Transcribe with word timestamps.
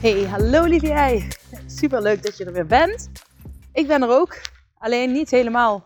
Hey, 0.00 0.26
hallo 0.26 0.64
lieve. 0.64 1.28
Super 1.66 2.02
leuk 2.02 2.22
dat 2.22 2.36
je 2.36 2.44
er 2.44 2.52
weer 2.52 2.66
bent. 2.66 3.10
Ik 3.72 3.86
ben 3.86 4.02
er 4.02 4.08
ook. 4.08 4.40
Alleen 4.78 5.12
niet 5.12 5.30
helemaal 5.30 5.84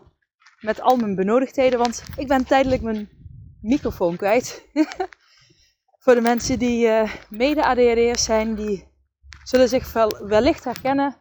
met 0.59 0.81
al 0.81 0.95
mijn 0.95 1.15
benodigdheden, 1.15 1.79
want 1.79 2.03
ik 2.17 2.27
ben 2.27 2.45
tijdelijk 2.45 2.81
mijn 2.81 3.09
microfoon 3.61 4.15
kwijt. 4.15 4.65
Voor 6.03 6.15
de 6.15 6.21
mensen 6.21 6.59
die 6.59 6.87
uh, 6.87 7.13
mede-ADHD'ers 7.29 8.23
zijn, 8.23 8.55
die 8.55 8.87
zullen 9.43 9.69
zich 9.69 9.93
wel, 9.93 10.27
wellicht 10.27 10.63
herkennen 10.63 11.15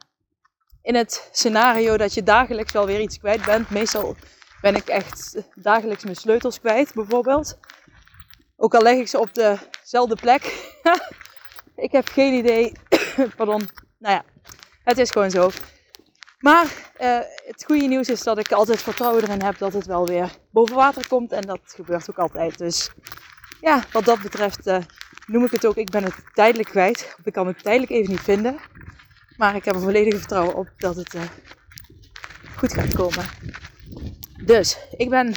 in 0.82 0.94
het 0.94 1.28
scenario 1.32 1.96
dat 1.96 2.14
je 2.14 2.22
dagelijks 2.22 2.72
wel 2.72 2.86
weer 2.86 3.00
iets 3.00 3.18
kwijt 3.18 3.44
bent. 3.44 3.70
Meestal 3.70 4.16
ben 4.60 4.74
ik 4.74 4.88
echt 4.88 5.36
dagelijks 5.54 6.04
mijn 6.04 6.16
sleutels 6.16 6.60
kwijt, 6.60 6.94
bijvoorbeeld. 6.94 7.58
Ook 8.56 8.74
al 8.74 8.82
leg 8.82 8.96
ik 8.96 9.08
ze 9.08 9.18
op 9.18 9.34
dezelfde 9.34 10.16
plek. 10.16 10.42
ik 11.82 11.92
heb 11.92 12.08
geen 12.08 12.34
idee. 12.34 12.72
Pardon. 13.36 13.68
Nou 13.98 14.14
ja, 14.14 14.24
het 14.84 14.98
is 14.98 15.10
gewoon 15.10 15.30
zo. 15.30 15.50
Maar 16.38 16.64
uh, 17.00 17.18
het 17.46 17.64
goede 17.64 17.86
nieuws 17.86 18.08
is 18.08 18.22
dat 18.22 18.38
ik 18.38 18.52
altijd 18.52 18.82
vertrouwen 18.82 19.22
erin 19.22 19.42
heb 19.42 19.58
dat 19.58 19.72
het 19.72 19.86
wel 19.86 20.06
weer 20.06 20.30
boven 20.50 20.76
water 20.76 21.08
komt. 21.08 21.32
En 21.32 21.42
dat 21.42 21.60
gebeurt 21.64 22.10
ook 22.10 22.18
altijd. 22.18 22.58
Dus 22.58 22.90
ja, 23.60 23.84
wat 23.92 24.04
dat 24.04 24.22
betreft 24.22 24.66
uh, 24.66 24.78
noem 25.26 25.44
ik 25.44 25.50
het 25.50 25.66
ook. 25.66 25.76
Ik 25.76 25.90
ben 25.90 26.04
het 26.04 26.14
tijdelijk 26.32 26.68
kwijt. 26.68 27.16
Ik 27.24 27.32
kan 27.32 27.46
het 27.46 27.62
tijdelijk 27.62 27.92
even 27.92 28.10
niet 28.10 28.20
vinden. 28.20 28.56
Maar 29.36 29.54
ik 29.54 29.64
heb 29.64 29.74
er 29.74 29.80
volledige 29.80 30.18
vertrouwen 30.18 30.54
op 30.54 30.68
dat 30.76 30.96
het 30.96 31.14
uh, 31.14 31.22
goed 32.56 32.72
gaat 32.72 32.94
komen. 32.94 33.24
Dus 34.44 34.78
ik 34.96 35.10
ben 35.10 35.34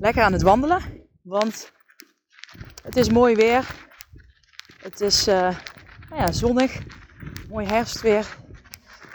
lekker 0.00 0.22
aan 0.22 0.32
het 0.32 0.42
wandelen. 0.42 0.82
Want 1.22 1.72
het 2.82 2.96
is 2.96 3.08
mooi 3.08 3.34
weer. 3.34 3.83
Het 4.84 5.00
is 5.00 5.28
uh, 5.28 5.34
nou 6.08 6.22
ja, 6.22 6.32
zonnig. 6.32 6.78
Mooi 7.48 7.66
herfstweer. 7.66 8.36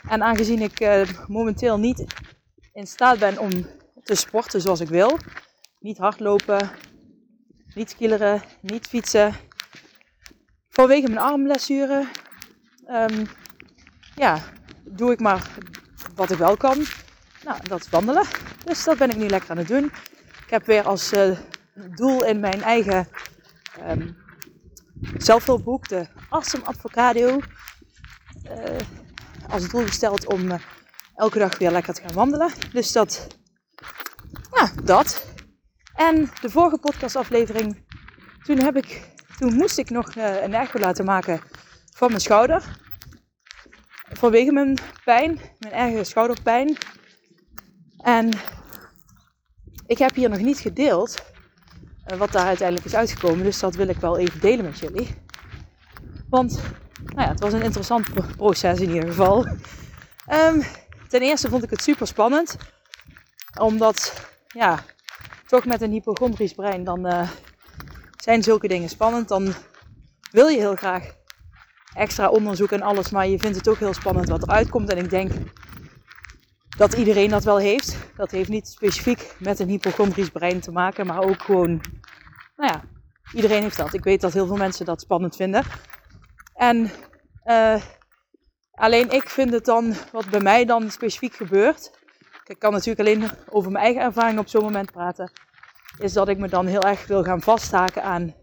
En 0.07 0.23
aangezien 0.23 0.61
ik 0.61 0.79
uh, 0.79 1.07
momenteel 1.27 1.79
niet 1.79 2.05
in 2.73 2.87
staat 2.87 3.19
ben 3.19 3.37
om 3.37 3.49
te 4.03 4.15
sporten 4.15 4.61
zoals 4.61 4.79
ik 4.79 4.87
wil. 4.87 5.17
Niet 5.79 5.97
hardlopen. 5.97 6.71
Niet 7.73 7.89
skileren. 7.89 8.41
Niet 8.61 8.87
fietsen. 8.87 9.33
Vanwege 10.69 11.07
mijn 11.07 11.25
armblessure. 11.25 12.07
Um, 12.87 13.27
ja, 14.15 14.41
doe 14.83 15.11
ik 15.11 15.19
maar 15.19 15.49
wat 16.15 16.31
ik 16.31 16.37
wel 16.37 16.57
kan. 16.57 16.85
Nou, 17.43 17.57
dat 17.67 17.81
is 17.81 17.89
wandelen. 17.89 18.25
Dus 18.65 18.83
dat 18.83 18.97
ben 18.97 19.09
ik 19.09 19.17
nu 19.17 19.27
lekker 19.27 19.49
aan 19.49 19.57
het 19.57 19.67
doen. 19.67 19.85
Ik 20.45 20.49
heb 20.49 20.65
weer 20.65 20.83
als 20.83 21.13
uh, 21.13 21.37
doel 21.95 22.25
in 22.25 22.39
mijn 22.39 22.61
eigen 22.61 23.07
um, 23.87 24.17
zelfhulpboek, 25.17 25.88
de 25.88 26.08
Awesome 26.30 26.66
Advocado, 26.66 27.28
uh, 27.28 28.78
als 29.50 29.69
doel 29.69 29.86
gesteld 29.86 30.25
om 30.25 30.42
uh, 30.42 30.59
elke 31.16 31.39
dag 31.39 31.58
weer 31.58 31.72
lekker 31.72 31.94
te 31.94 32.02
gaan 32.02 32.14
wandelen. 32.14 32.52
Dus 32.71 32.92
dat, 32.92 33.27
ja, 34.52 34.71
dat. 34.83 35.26
En 35.95 36.32
de 36.42 36.49
vorige 36.49 36.77
podcastaflevering, 36.77 37.86
toen, 38.43 38.59
heb 38.59 38.76
ik, 38.76 39.02
toen 39.38 39.54
moest 39.54 39.77
ik 39.77 39.89
nog 39.89 40.15
uh, 40.15 40.42
een 40.42 40.54
echo 40.54 40.80
laten 40.80 41.05
maken 41.05 41.42
van 41.95 42.08
mijn 42.09 42.21
schouder. 42.21 42.64
Vanwege 44.11 44.52
mijn 44.52 44.77
pijn, 45.04 45.39
mijn 45.59 45.73
erge 45.73 46.04
schouderpijn. 46.04 46.77
En 47.98 48.32
ik 49.88 49.98
heb 49.98 50.15
hier 50.15 50.30
nog 50.30 50.39
niet 50.39 50.59
gedeeld 50.59 51.23
wat 52.17 52.31
daar 52.31 52.45
uiteindelijk 52.45 52.87
is 52.87 52.95
uitgekomen. 52.95 53.43
Dus 53.43 53.59
dat 53.59 53.75
wil 53.75 53.87
ik 53.87 53.97
wel 53.97 54.17
even 54.17 54.39
delen 54.39 54.65
met 54.65 54.80
jullie. 54.80 55.15
Want 56.30 56.61
nou 57.03 57.21
ja, 57.21 57.27
het 57.27 57.39
was 57.39 57.53
een 57.53 57.61
interessant 57.61 58.36
proces 58.36 58.80
in 58.80 58.89
ieder 58.89 59.09
geval. 59.09 59.45
Um, 60.31 60.64
ten 61.09 61.21
eerste 61.21 61.49
vond 61.49 61.64
ik 61.64 61.70
het 61.70 61.81
super 61.81 62.08
spannend. 62.08 62.58
Omdat, 63.59 64.27
ja, 64.47 64.80
toch 65.47 65.65
met 65.65 65.81
een 65.81 65.92
hypochondrisch 65.92 66.53
brein, 66.53 66.83
dan 66.83 67.08
uh, 67.08 67.30
zijn 68.17 68.43
zulke 68.43 68.67
dingen 68.67 68.89
spannend. 68.89 69.27
Dan 69.27 69.53
wil 70.31 70.47
je 70.47 70.58
heel 70.58 70.76
graag 70.76 71.03
extra 71.93 72.30
onderzoek 72.30 72.71
en 72.71 72.81
alles, 72.81 73.09
maar 73.09 73.27
je 73.27 73.39
vindt 73.39 73.58
het 73.58 73.67
ook 73.67 73.77
heel 73.77 73.93
spannend 73.93 74.30
wat 74.30 74.43
eruit 74.43 74.70
komt. 74.70 74.89
En 74.89 74.97
ik 74.97 75.09
denk 75.09 75.31
dat 76.79 76.93
iedereen 76.93 77.29
dat 77.29 77.43
wel 77.43 77.57
heeft. 77.57 77.97
Dat 78.15 78.31
heeft 78.31 78.49
niet 78.49 78.67
specifiek 78.67 79.35
met 79.39 79.59
een 79.59 79.67
hypochondrisch 79.67 80.29
brein 80.29 80.59
te 80.59 80.71
maken, 80.71 81.05
maar 81.05 81.23
ook 81.23 81.41
gewoon, 81.41 81.81
nou 82.55 82.71
ja, 82.73 82.83
iedereen 83.33 83.61
heeft 83.61 83.77
dat. 83.77 83.93
Ik 83.93 84.03
weet 84.03 84.21
dat 84.21 84.33
heel 84.33 84.47
veel 84.47 84.57
mensen 84.57 84.85
dat 84.85 85.01
spannend 85.01 85.35
vinden. 85.35 85.63
En 86.53 86.91
uh, 87.45 87.81
alleen 88.71 89.09
ik 89.09 89.29
vind 89.29 89.51
het 89.51 89.65
dan, 89.65 89.93
wat 90.11 90.29
bij 90.29 90.39
mij 90.39 90.65
dan 90.65 90.91
specifiek 90.91 91.35
gebeurt. 91.35 91.91
Ik 92.45 92.59
kan 92.59 92.71
natuurlijk 92.71 92.99
alleen 92.99 93.29
over 93.49 93.71
mijn 93.71 93.83
eigen 93.83 94.01
ervaring 94.01 94.39
op 94.39 94.47
zo'n 94.47 94.63
moment 94.63 94.91
praten. 94.91 95.31
Is 95.97 96.13
dat 96.13 96.27
ik 96.27 96.37
me 96.37 96.47
dan 96.47 96.65
heel 96.65 96.83
erg 96.83 97.07
wil 97.07 97.23
gaan 97.23 97.41
vasthaken 97.41 98.03
aan 98.03 98.35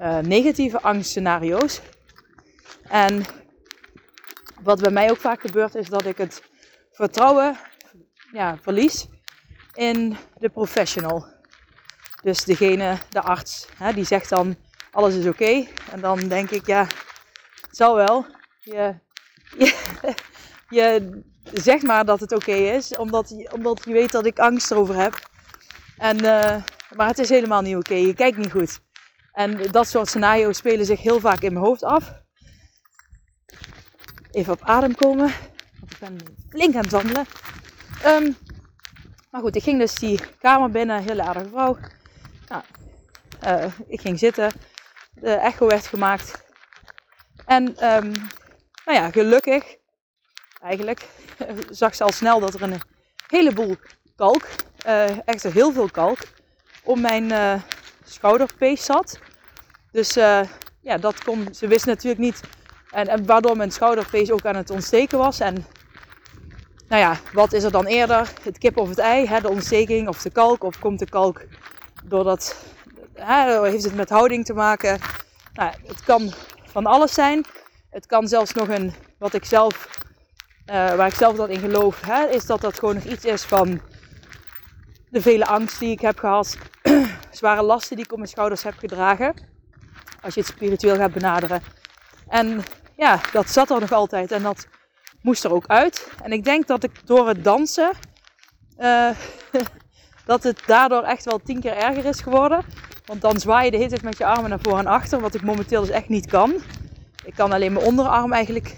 uh, 0.00 0.18
negatieve 0.18 0.80
angstscenario's. 0.80 1.80
En 2.88 3.24
wat 4.62 4.80
bij 4.80 4.90
mij 4.90 5.10
ook 5.10 5.20
vaak 5.20 5.40
gebeurt, 5.40 5.74
is 5.74 5.88
dat 5.88 6.04
ik 6.04 6.16
het 6.16 6.50
vertrouwen 6.92 7.56
ja, 8.32 8.58
verlies 8.62 9.08
in 9.74 10.16
de 10.38 10.48
professional. 10.48 11.26
Dus 12.22 12.44
degene, 12.44 12.98
de 13.08 13.20
arts, 13.20 13.66
hè, 13.76 13.92
die 13.92 14.04
zegt 14.04 14.28
dan 14.28 14.56
alles 14.90 15.14
is 15.14 15.26
oké. 15.26 15.66
En 15.90 16.00
dan 16.00 16.28
denk 16.28 16.50
ik, 16.50 16.66
ja, 16.66 16.86
het 17.60 17.76
zal 17.76 17.94
wel. 17.94 18.26
Je, 18.60 18.94
je, 19.58 19.74
je 20.78 21.22
zegt 21.52 21.82
maar 21.82 22.04
dat 22.04 22.20
het 22.20 22.32
oké 22.32 22.52
is, 22.52 22.96
omdat, 22.96 23.34
omdat 23.52 23.80
je 23.84 23.92
weet 23.92 24.12
dat 24.12 24.26
ik 24.26 24.38
angst 24.38 24.70
erover 24.70 24.94
heb. 24.94 25.30
En, 25.96 26.24
uh, 26.24 26.62
maar 26.96 27.06
het 27.06 27.18
is 27.18 27.28
helemaal 27.28 27.62
niet 27.62 27.76
oké, 27.76 27.94
je 27.94 28.14
kijkt 28.14 28.36
niet 28.36 28.50
goed. 28.50 28.80
En 29.32 29.70
dat 29.70 29.88
soort 29.88 30.08
scenario's 30.08 30.56
spelen 30.56 30.86
zich 30.86 31.02
heel 31.02 31.20
vaak 31.20 31.40
in 31.40 31.52
mijn 31.52 31.64
hoofd 31.64 31.84
af. 31.84 32.12
Even 34.30 34.52
op 34.52 34.62
adem 34.62 34.94
komen, 34.94 35.32
ik 35.88 35.98
ben 35.98 36.18
flink 36.48 36.74
aan 36.74 36.82
het 36.82 36.90
wandelen. 36.90 37.26
Um, 38.06 38.36
maar 39.30 39.40
goed, 39.40 39.56
ik 39.56 39.62
ging 39.62 39.78
dus 39.78 39.94
die 39.94 40.20
kamer 40.38 40.70
binnen, 40.70 41.02
hele 41.02 41.22
aardige 41.22 41.48
vrouw. 41.48 41.78
Uh, 43.44 43.64
ik 43.86 44.00
ging 44.00 44.18
zitten, 44.18 44.52
de 45.14 45.30
echo 45.30 45.66
werd 45.66 45.86
gemaakt. 45.86 46.44
En 47.46 47.66
um, 47.94 48.12
nou 48.84 48.98
ja, 48.98 49.10
gelukkig, 49.10 49.76
eigenlijk, 50.60 51.08
zag 51.70 51.94
ze 51.94 52.04
al 52.04 52.12
snel 52.12 52.40
dat 52.40 52.54
er 52.54 52.62
een 52.62 52.80
heleboel 53.26 53.76
kalk, 54.16 54.48
uh, 54.86 55.28
echt 55.28 55.42
heel 55.42 55.72
veel 55.72 55.90
kalk, 55.90 56.18
om 56.82 57.00
mijn 57.00 57.24
uh, 57.24 57.62
schouderpees 58.04 58.84
zat. 58.84 59.18
Dus 59.90 60.14
ja, 60.80 60.98
dat 61.00 61.24
kon, 61.24 61.54
ze 61.54 61.66
wist 61.66 61.86
natuurlijk 61.86 62.20
niet. 62.20 62.40
En, 62.92 63.08
en 63.08 63.26
waardoor 63.26 63.56
mijn 63.56 63.72
schouderpees 63.72 64.30
ook 64.30 64.46
aan 64.46 64.56
het 64.56 64.70
ontsteken 64.70 65.18
was. 65.18 65.40
En 65.40 65.66
nou 66.88 67.02
ja, 67.02 67.16
wat 67.32 67.52
is 67.52 67.64
er 67.64 67.70
dan 67.70 67.86
eerder? 67.86 68.32
Het 68.42 68.58
kip 68.58 68.76
of 68.76 68.88
het 68.88 68.98
ei? 68.98 69.26
Hè? 69.26 69.40
De 69.40 69.48
ontsteking 69.48 70.08
of 70.08 70.22
de 70.22 70.30
kalk? 70.30 70.64
Of 70.64 70.78
komt 70.78 70.98
de 70.98 71.08
kalk 71.08 71.44
doordat... 72.04 72.56
Hè, 73.14 73.64
heeft 73.64 73.84
het 73.84 73.94
met 73.94 74.08
houding 74.08 74.44
te 74.44 74.52
maken? 74.52 75.00
Nou, 75.52 75.72
het 75.86 76.04
kan 76.04 76.32
van 76.64 76.86
alles 76.86 77.14
zijn. 77.14 77.44
Het 77.90 78.06
kan 78.06 78.28
zelfs 78.28 78.52
nog 78.52 78.68
een, 78.68 78.94
wat 79.18 79.34
ik 79.34 79.44
zelf, 79.44 79.88
uh, 80.66 80.94
waar 80.94 81.06
ik 81.06 81.14
zelf 81.14 81.36
dan 81.36 81.48
in 81.48 81.60
geloof, 81.60 82.00
hè, 82.00 82.26
is 82.26 82.46
dat 82.46 82.60
dat 82.60 82.78
gewoon 82.78 82.94
nog 82.94 83.04
iets 83.04 83.24
is 83.24 83.42
van 83.42 83.80
de 85.10 85.22
vele 85.22 85.46
angst 85.46 85.78
die 85.78 85.90
ik 85.90 86.00
heb 86.00 86.18
gehad. 86.18 86.56
zware 87.30 87.62
lasten 87.62 87.96
die 87.96 88.04
ik 88.04 88.12
op 88.12 88.18
mijn 88.18 88.30
schouders 88.30 88.62
heb 88.62 88.78
gedragen. 88.78 89.34
Als 90.20 90.34
je 90.34 90.40
het 90.40 90.48
spiritueel 90.48 90.96
gaat 90.96 91.12
benaderen. 91.12 91.62
En 92.28 92.62
ja, 92.96 93.20
dat 93.32 93.50
zat 93.50 93.70
er 93.70 93.80
nog 93.80 93.92
altijd 93.92 94.32
en 94.32 94.42
dat 94.42 94.66
moest 95.22 95.44
er 95.44 95.52
ook 95.52 95.66
uit. 95.66 96.12
En 96.22 96.32
ik 96.32 96.44
denk 96.44 96.66
dat 96.66 96.84
ik 96.84 97.06
door 97.06 97.28
het 97.28 97.44
dansen, 97.44 97.92
uh, 98.78 99.10
dat 100.26 100.42
het 100.42 100.62
daardoor 100.66 101.02
echt 101.02 101.24
wel 101.24 101.38
tien 101.38 101.60
keer 101.60 101.76
erger 101.76 102.04
is 102.04 102.20
geworden. 102.20 102.64
Want 103.04 103.20
dan 103.20 103.38
zwaai 103.38 103.64
je 103.64 103.70
de 103.70 103.76
hele 103.76 103.88
tijd 103.88 104.02
met 104.02 104.18
je 104.18 104.26
armen 104.26 104.50
naar 104.50 104.60
voren 104.60 104.78
en 104.78 104.86
achter, 104.86 105.20
wat 105.20 105.34
ik 105.34 105.42
momenteel 105.42 105.80
dus 105.80 105.90
echt 105.90 106.08
niet 106.08 106.26
kan. 106.26 106.54
Ik 107.24 107.34
kan 107.34 107.52
alleen 107.52 107.72
mijn 107.72 107.86
onderarm 107.86 108.32
eigenlijk 108.32 108.76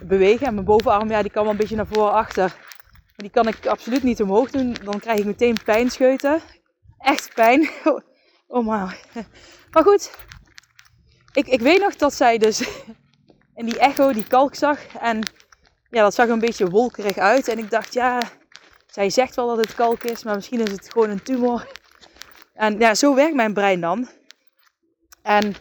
bewegen. 0.00 0.46
En 0.46 0.54
mijn 0.54 0.66
bovenarm, 0.66 1.10
ja, 1.10 1.22
die 1.22 1.30
kan 1.30 1.42
wel 1.42 1.52
een 1.52 1.58
beetje 1.58 1.76
naar 1.76 1.86
voren 1.86 2.12
achter. 2.12 2.44
Maar 2.44 3.16
die 3.16 3.30
kan 3.30 3.48
ik 3.48 3.66
absoluut 3.66 4.02
niet 4.02 4.22
omhoog 4.22 4.50
doen. 4.50 4.76
Dan 4.84 5.00
krijg 5.00 5.18
ik 5.18 5.24
meteen 5.24 5.56
pijnscheuten. 5.64 6.40
Echt 6.98 7.34
pijn. 7.34 7.68
Oh 8.52 8.66
man. 8.66 8.92
Maar 9.72 9.82
goed. 9.82 10.10
Ik, 11.32 11.46
ik 11.46 11.60
weet 11.60 11.80
nog 11.80 11.96
dat 11.96 12.14
zij 12.14 12.38
dus 12.38 12.68
in 13.60 13.66
die 13.66 13.78
echo 13.78 14.12
die 14.12 14.24
kalk 14.24 14.54
zag. 14.54 14.78
En 15.00 15.22
ja, 15.90 16.02
dat 16.02 16.14
zag 16.14 16.28
een 16.28 16.38
beetje 16.38 16.70
wolkerig 16.70 17.18
uit. 17.18 17.48
En 17.48 17.58
ik 17.58 17.70
dacht, 17.70 17.92
ja, 17.92 18.22
zij 18.86 19.10
zegt 19.10 19.36
wel 19.36 19.46
dat 19.46 19.56
het 19.56 19.74
kalk 19.74 20.02
is. 20.02 20.22
Maar 20.22 20.34
misschien 20.34 20.60
is 20.60 20.70
het 20.70 20.92
gewoon 20.92 21.10
een 21.10 21.22
tumor. 21.22 21.66
En 22.54 22.78
ja, 22.78 22.94
zo 22.94 23.14
werkt 23.14 23.34
mijn 23.34 23.52
brein 23.52 23.80
dan. 23.80 24.08
En, 25.22 25.54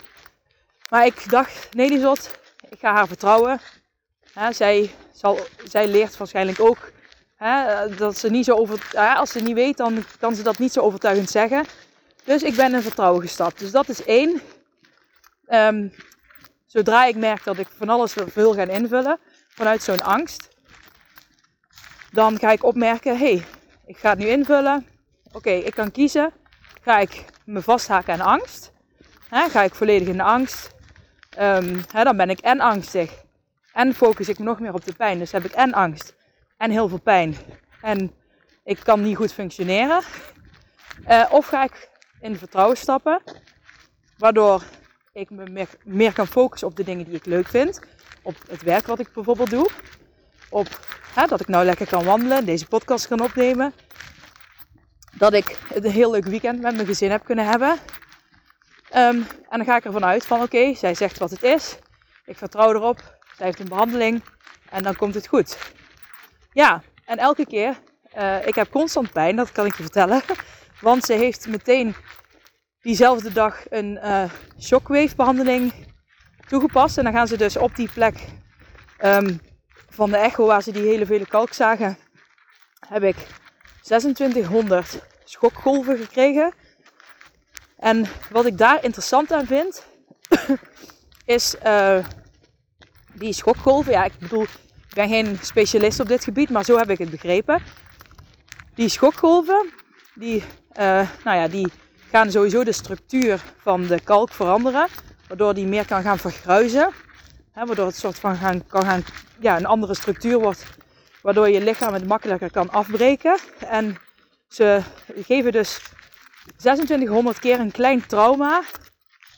maar 0.89 1.05
ik 1.05 1.29
dacht, 1.29 1.75
nee, 1.75 1.89
die 1.89 1.99
zot, 1.99 2.29
ik 2.69 2.79
ga 2.79 2.93
haar 2.93 3.07
vertrouwen. 3.07 3.59
zij, 4.49 4.91
zal, 5.13 5.39
zij 5.63 5.87
leert 5.87 6.17
waarschijnlijk 6.17 6.59
ook 6.59 6.91
dat 7.97 8.17
ze 8.17 8.29
niet 8.29 8.45
zo 8.45 8.55
over, 8.55 8.91
als 9.15 9.31
ze 9.31 9.39
niet 9.39 9.55
weet, 9.55 9.77
dan 9.77 10.03
kan 10.19 10.35
ze 10.35 10.43
dat 10.43 10.57
niet 10.57 10.73
zo 10.73 10.81
overtuigend 10.81 11.29
zeggen. 11.29 11.65
Dus 12.23 12.43
ik 12.43 12.55
ben 12.55 12.73
in 12.73 12.81
vertrouwen 12.81 13.21
gestapt. 13.21 13.59
Dus 13.59 13.71
dat 13.71 13.89
is 13.89 14.03
één. 14.03 14.41
Ehm, 15.45 15.87
zodra 16.71 17.05
ik 17.05 17.15
merk 17.15 17.43
dat 17.43 17.57
ik 17.57 17.67
van 17.77 17.89
alles 17.89 18.13
wil 18.13 18.53
gaan 18.53 18.69
invullen 18.69 19.19
vanuit 19.47 19.83
zo'n 19.83 20.01
angst, 20.01 20.49
dan 22.11 22.39
ga 22.39 22.51
ik 22.51 22.63
opmerken: 22.63 23.17
hé, 23.17 23.33
hey, 23.33 23.45
ik 23.85 23.97
ga 23.97 24.09
het 24.09 24.19
nu 24.19 24.27
invullen. 24.27 24.87
Oké, 25.31 25.49
ik 25.49 25.73
kan 25.73 25.91
kiezen. 25.91 26.31
Ga 26.81 26.99
ik 26.99 27.25
me 27.45 27.61
vasthaken 27.61 28.13
aan 28.13 28.39
angst? 28.39 28.71
ga 29.29 29.63
ik 29.63 29.75
volledig 29.75 30.07
in 30.07 30.17
de 30.17 30.23
angst? 30.23 30.69
Um, 31.39 31.81
dan 31.91 32.17
ben 32.17 32.29
ik 32.29 32.39
en 32.39 32.59
angstig 32.59 33.23
en 33.73 33.93
focus 33.93 34.29
ik 34.29 34.39
me 34.39 34.45
nog 34.45 34.59
meer 34.59 34.73
op 34.73 34.85
de 34.85 34.93
pijn. 34.93 35.19
Dus 35.19 35.31
heb 35.31 35.45
ik 35.45 35.51
en 35.51 35.73
angst 35.73 36.15
en 36.57 36.71
heel 36.71 36.87
veel 36.87 36.99
pijn 37.01 37.35
en 37.81 38.13
ik 38.63 38.79
kan 38.83 39.01
niet 39.01 39.15
goed 39.15 39.33
functioneren. 39.33 40.01
Uh, 41.07 41.25
of 41.31 41.45
ga 41.45 41.63
ik 41.63 41.89
in 42.21 42.37
vertrouwen 42.37 42.77
stappen, 42.77 43.21
waardoor 44.17 44.63
ik 45.13 45.29
me 45.29 45.67
meer, 45.83 46.13
kan 46.13 46.27
focussen 46.27 46.67
op 46.67 46.75
de 46.75 46.83
dingen 46.83 47.05
die 47.05 47.15
ik 47.15 47.25
leuk 47.25 47.47
vind. 47.47 47.79
Op 48.21 48.35
het 48.49 48.61
werk 48.61 48.87
wat 48.87 48.99
ik 48.99 49.13
bijvoorbeeld 49.13 49.49
doe. 49.49 49.69
Op 50.49 50.67
hè, 51.13 51.27
dat 51.27 51.39
ik 51.39 51.47
nou 51.47 51.65
lekker 51.65 51.87
kan 51.87 52.05
wandelen, 52.05 52.45
deze 52.45 52.67
podcast 52.67 53.07
kan 53.07 53.19
opnemen. 53.19 53.73
Dat 55.17 55.33
ik 55.33 55.59
een 55.73 55.91
heel 55.91 56.11
leuk 56.11 56.25
weekend 56.25 56.61
met 56.61 56.75
mijn 56.75 56.87
gezin 56.87 57.11
heb 57.11 57.25
kunnen 57.25 57.45
hebben. 57.45 57.71
Um, 58.95 59.27
en 59.49 59.57
dan 59.57 59.65
ga 59.65 59.75
ik 59.75 59.85
ervan 59.85 60.05
uit 60.05 60.25
van 60.25 60.41
oké, 60.41 60.73
zij 60.73 60.93
zegt 60.93 61.17
wat 61.17 61.31
het 61.31 61.43
is. 61.43 61.77
Ik 62.25 62.37
vertrouw 62.37 62.73
erop. 62.73 63.17
Zij 63.35 63.45
heeft 63.45 63.59
een 63.59 63.69
behandeling. 63.69 64.23
En 64.69 64.83
dan 64.83 64.95
komt 64.95 65.13
het 65.13 65.27
goed. 65.27 65.57
Ja, 66.51 66.81
en 67.05 67.17
elke 67.17 67.45
keer. 67.45 67.79
Uh, 68.17 68.47
ik 68.47 68.55
heb 68.55 68.69
constant 68.69 69.11
pijn, 69.11 69.35
dat 69.35 69.51
kan 69.51 69.65
ik 69.65 69.75
je 69.75 69.83
vertellen. 69.83 70.21
Want 70.81 71.03
ze 71.03 71.13
heeft 71.13 71.47
meteen 71.47 71.95
diezelfde 72.89 73.31
dag 73.33 73.63
een 73.69 73.99
uh, 74.03 74.23
shockwave 74.59 75.15
behandeling 75.15 75.73
toegepast. 76.47 76.97
En 76.97 77.03
dan 77.03 77.13
gaan 77.13 77.27
ze 77.27 77.37
dus 77.37 77.57
op 77.57 77.75
die 77.75 77.89
plek 77.93 78.15
um, 79.03 79.39
van 79.89 80.11
de 80.11 80.17
echo 80.17 80.45
waar 80.45 80.63
ze 80.63 80.71
die 80.71 80.87
hele 80.87 81.05
vele 81.05 81.27
kalk 81.27 81.53
zagen, 81.53 81.97
heb 82.87 83.03
ik 83.03 83.15
2600 83.81 84.99
schokgolven 85.23 85.97
gekregen. 85.97 86.53
En 87.77 88.05
wat 88.31 88.45
ik 88.45 88.57
daar 88.57 88.83
interessant 88.83 89.31
aan 89.31 89.45
vind, 89.45 89.85
is 91.25 91.55
uh, 91.65 92.05
die 93.13 93.33
schokgolven. 93.33 93.91
Ja, 93.91 94.03
ik 94.03 94.19
bedoel, 94.19 94.43
ik 94.43 94.93
ben 94.93 95.09
geen 95.09 95.37
specialist 95.41 95.99
op 95.99 96.07
dit 96.07 96.23
gebied, 96.23 96.49
maar 96.49 96.65
zo 96.65 96.77
heb 96.77 96.89
ik 96.89 96.97
het 96.97 97.09
begrepen. 97.09 97.61
Die 98.75 98.89
schokgolven, 98.89 99.69
die, 100.13 100.43
uh, 100.79 101.09
nou 101.23 101.37
ja, 101.37 101.47
die 101.47 101.71
gaan 102.11 102.31
sowieso 102.31 102.63
de 102.63 102.71
structuur 102.71 103.41
van 103.57 103.85
de 103.87 103.99
kalk 103.99 104.31
veranderen. 104.31 104.87
Waardoor 105.27 105.53
die 105.53 105.67
meer 105.67 105.85
kan 105.85 106.01
gaan 106.01 106.19
vergruizen. 106.19 106.89
Hè, 107.51 107.65
waardoor 107.65 107.85
het 107.85 107.95
soort 107.95 108.19
van 108.19 108.35
gaan, 108.35 108.67
kan 108.67 108.83
gaan, 108.83 109.03
ja, 109.39 109.57
een 109.57 109.65
andere 109.65 109.95
structuur 109.95 110.39
wordt. 110.39 110.63
Waardoor 111.21 111.49
je 111.49 111.61
lichaam 111.61 111.93
het 111.93 112.07
makkelijker 112.07 112.51
kan 112.51 112.69
afbreken. 112.69 113.37
En 113.59 113.97
ze 114.47 114.81
geven 115.21 115.51
dus 115.51 115.79
2600 116.57 117.39
keer 117.39 117.59
een 117.59 117.71
klein 117.71 118.05
trauma. 118.05 118.63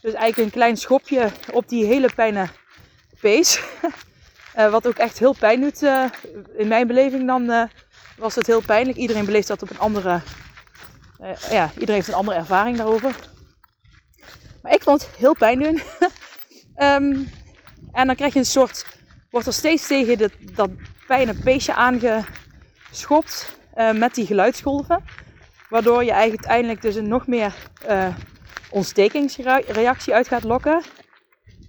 Dus 0.00 0.12
eigenlijk 0.12 0.36
een 0.36 0.58
klein 0.60 0.76
schopje 0.76 1.30
op 1.52 1.68
die 1.68 1.84
hele 1.84 2.10
pijne 2.14 2.48
pees. 3.20 3.60
uh, 4.56 4.70
wat 4.74 4.86
ook 4.86 4.96
echt 4.96 5.18
heel 5.18 5.34
pijn 5.38 5.60
doet. 5.60 5.82
Uh, 5.82 6.04
in 6.56 6.68
mijn 6.68 6.86
beleving 6.86 7.26
dan 7.26 7.50
uh, 7.50 7.62
was 8.16 8.34
het 8.34 8.46
heel 8.46 8.60
pijnlijk. 8.60 8.98
Iedereen 8.98 9.24
beleeft 9.24 9.48
dat 9.48 9.62
op 9.62 9.70
een 9.70 9.78
andere... 9.78 10.20
ja, 11.50 11.70
iedereen 11.72 11.94
heeft 11.94 12.08
een 12.08 12.14
andere 12.14 12.36
ervaring 12.36 12.76
daarover. 12.76 13.16
Maar 14.62 14.72
ik 14.72 14.82
vond 14.82 15.02
het 15.06 15.16
heel 15.16 15.34
pijn 15.34 15.58
doen. 15.58 15.80
um, 16.76 17.30
en 17.98 18.06
dan 18.06 18.16
krijg 18.16 18.32
je 18.32 18.38
een 18.38 18.44
soort... 18.44 18.86
Wordt 19.30 19.46
er 19.46 19.52
steeds 19.52 19.86
tegen 19.86 20.18
de, 20.18 20.30
dat 20.54 20.70
pijne 21.06 21.34
peesje 21.34 21.74
aangeschopt 21.74 23.56
met 23.94 24.14
die 24.14 24.26
geluidsgolven. 24.26 25.04
Waardoor 25.68 26.04
je 26.04 26.10
eigenlijk 26.10 26.46
uiteindelijk 26.46 26.82
dus 26.82 26.94
een 26.94 27.08
nog 27.08 27.26
meer 27.26 27.54
uh, 27.88 28.16
ontstekingsreactie 28.70 30.14
uit 30.14 30.28
gaat 30.28 30.42
lokken. 30.42 30.82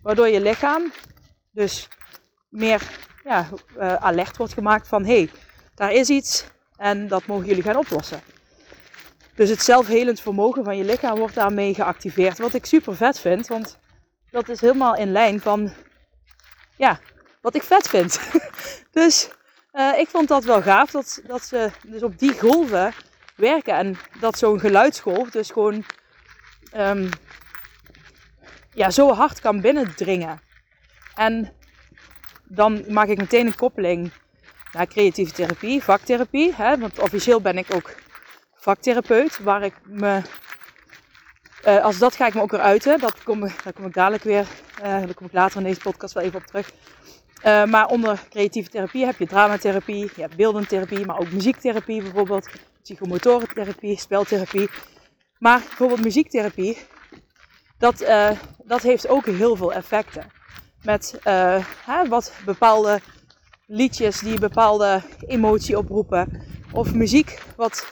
Waardoor 0.01 0.27
je 0.27 0.41
lichaam 0.41 0.91
dus 1.51 1.87
meer 2.49 2.81
ja, 3.23 3.47
alert 3.99 4.37
wordt 4.37 4.53
gemaakt 4.53 4.87
van 4.87 5.05
hé, 5.05 5.15
hey, 5.15 5.29
daar 5.75 5.91
is 5.91 6.09
iets 6.09 6.45
en 6.77 7.07
dat 7.07 7.25
mogen 7.25 7.45
jullie 7.45 7.63
gaan 7.63 7.77
oplossen. 7.77 8.21
Dus 9.35 9.49
het 9.49 9.61
zelfhelend 9.61 10.19
vermogen 10.19 10.63
van 10.63 10.77
je 10.77 10.83
lichaam 10.83 11.17
wordt 11.17 11.35
daarmee 11.35 11.73
geactiveerd. 11.73 12.37
Wat 12.37 12.53
ik 12.53 12.65
super 12.65 12.95
vet 12.95 13.19
vind, 13.19 13.47
want 13.47 13.79
dat 14.31 14.49
is 14.49 14.61
helemaal 14.61 14.95
in 14.95 15.11
lijn 15.11 15.39
van 15.39 15.73
ja, 16.77 16.99
wat 17.41 17.55
ik 17.55 17.63
vet 17.63 17.89
vind. 17.89 18.19
dus 18.91 19.29
uh, 19.73 19.97
ik 19.97 20.07
vond 20.07 20.27
dat 20.27 20.43
wel 20.43 20.61
gaaf 20.61 20.91
dat, 20.91 21.21
dat 21.27 21.41
ze 21.41 21.71
dus 21.87 22.03
op 22.03 22.19
die 22.19 22.39
golven 22.39 22.93
werken. 23.35 23.75
En 23.75 23.97
dat 24.19 24.37
zo'n 24.37 24.59
geluidsgolf 24.59 25.29
dus 25.29 25.51
gewoon 25.51 25.85
um, 26.75 27.09
ja, 28.73 28.89
zo 28.89 29.13
hard 29.13 29.39
kan 29.39 29.61
binnendringen. 29.61 30.41
En 31.15 31.53
dan 32.43 32.83
maak 32.87 33.07
ik 33.07 33.17
meteen 33.17 33.45
een 33.45 33.55
koppeling 33.55 34.11
naar 34.71 34.87
creatieve 34.87 35.33
therapie, 35.33 35.83
vaktherapie. 35.83 36.53
Hè? 36.55 36.77
Want 36.77 36.99
officieel 36.99 37.41
ben 37.41 37.57
ik 37.57 37.73
ook 37.75 37.95
vaktherapeut, 38.63 39.39
waar 39.39 39.63
ik 39.63 39.73
me... 39.83 40.21
Uh, 41.67 41.83
als 41.83 41.97
dat 41.97 42.15
ga 42.15 42.27
ik 42.27 42.33
me 42.33 42.41
ook 42.41 42.51
weer. 42.51 42.99
Dat 42.99 43.23
kom, 43.23 43.39
daar 43.39 43.73
kom 43.73 43.85
ik 43.85 43.93
dadelijk 43.93 44.23
weer, 44.23 44.47
uh, 44.77 44.83
daar 44.83 45.13
kom 45.13 45.25
ik 45.25 45.33
later 45.33 45.57
in 45.57 45.63
deze 45.63 45.79
podcast 45.79 46.13
wel 46.13 46.23
even 46.23 46.39
op 46.39 46.45
terug. 46.45 46.71
Uh, 47.45 47.65
maar 47.65 47.87
onder 47.87 48.23
creatieve 48.29 48.69
therapie 48.69 49.05
heb 49.05 49.19
je 49.19 49.27
dramatherapie, 49.27 50.11
je 50.15 50.21
hebt 50.21 50.35
beeldentherapie, 50.35 51.05
maar 51.05 51.19
ook 51.19 51.31
muziektherapie 51.31 52.01
bijvoorbeeld 52.01 52.49
psychomotorentherapie, 52.81 53.99
speltherapie. 53.99 54.69
Maar 55.39 55.59
bijvoorbeeld 55.59 56.03
muziektherapie, 56.03 56.77
dat, 57.77 58.05
dat 58.63 58.81
heeft 58.81 59.07
ook 59.07 59.25
heel 59.25 59.55
veel 59.55 59.73
effecten. 59.73 60.31
Met 60.83 61.19
hè, 61.85 62.07
wat 62.07 62.33
bepaalde 62.45 62.99
liedjes 63.67 64.19
die 64.19 64.39
bepaalde 64.39 65.01
emotie 65.27 65.77
oproepen. 65.77 66.41
Of 66.71 66.93
muziek 66.93 67.41
wat 67.55 67.87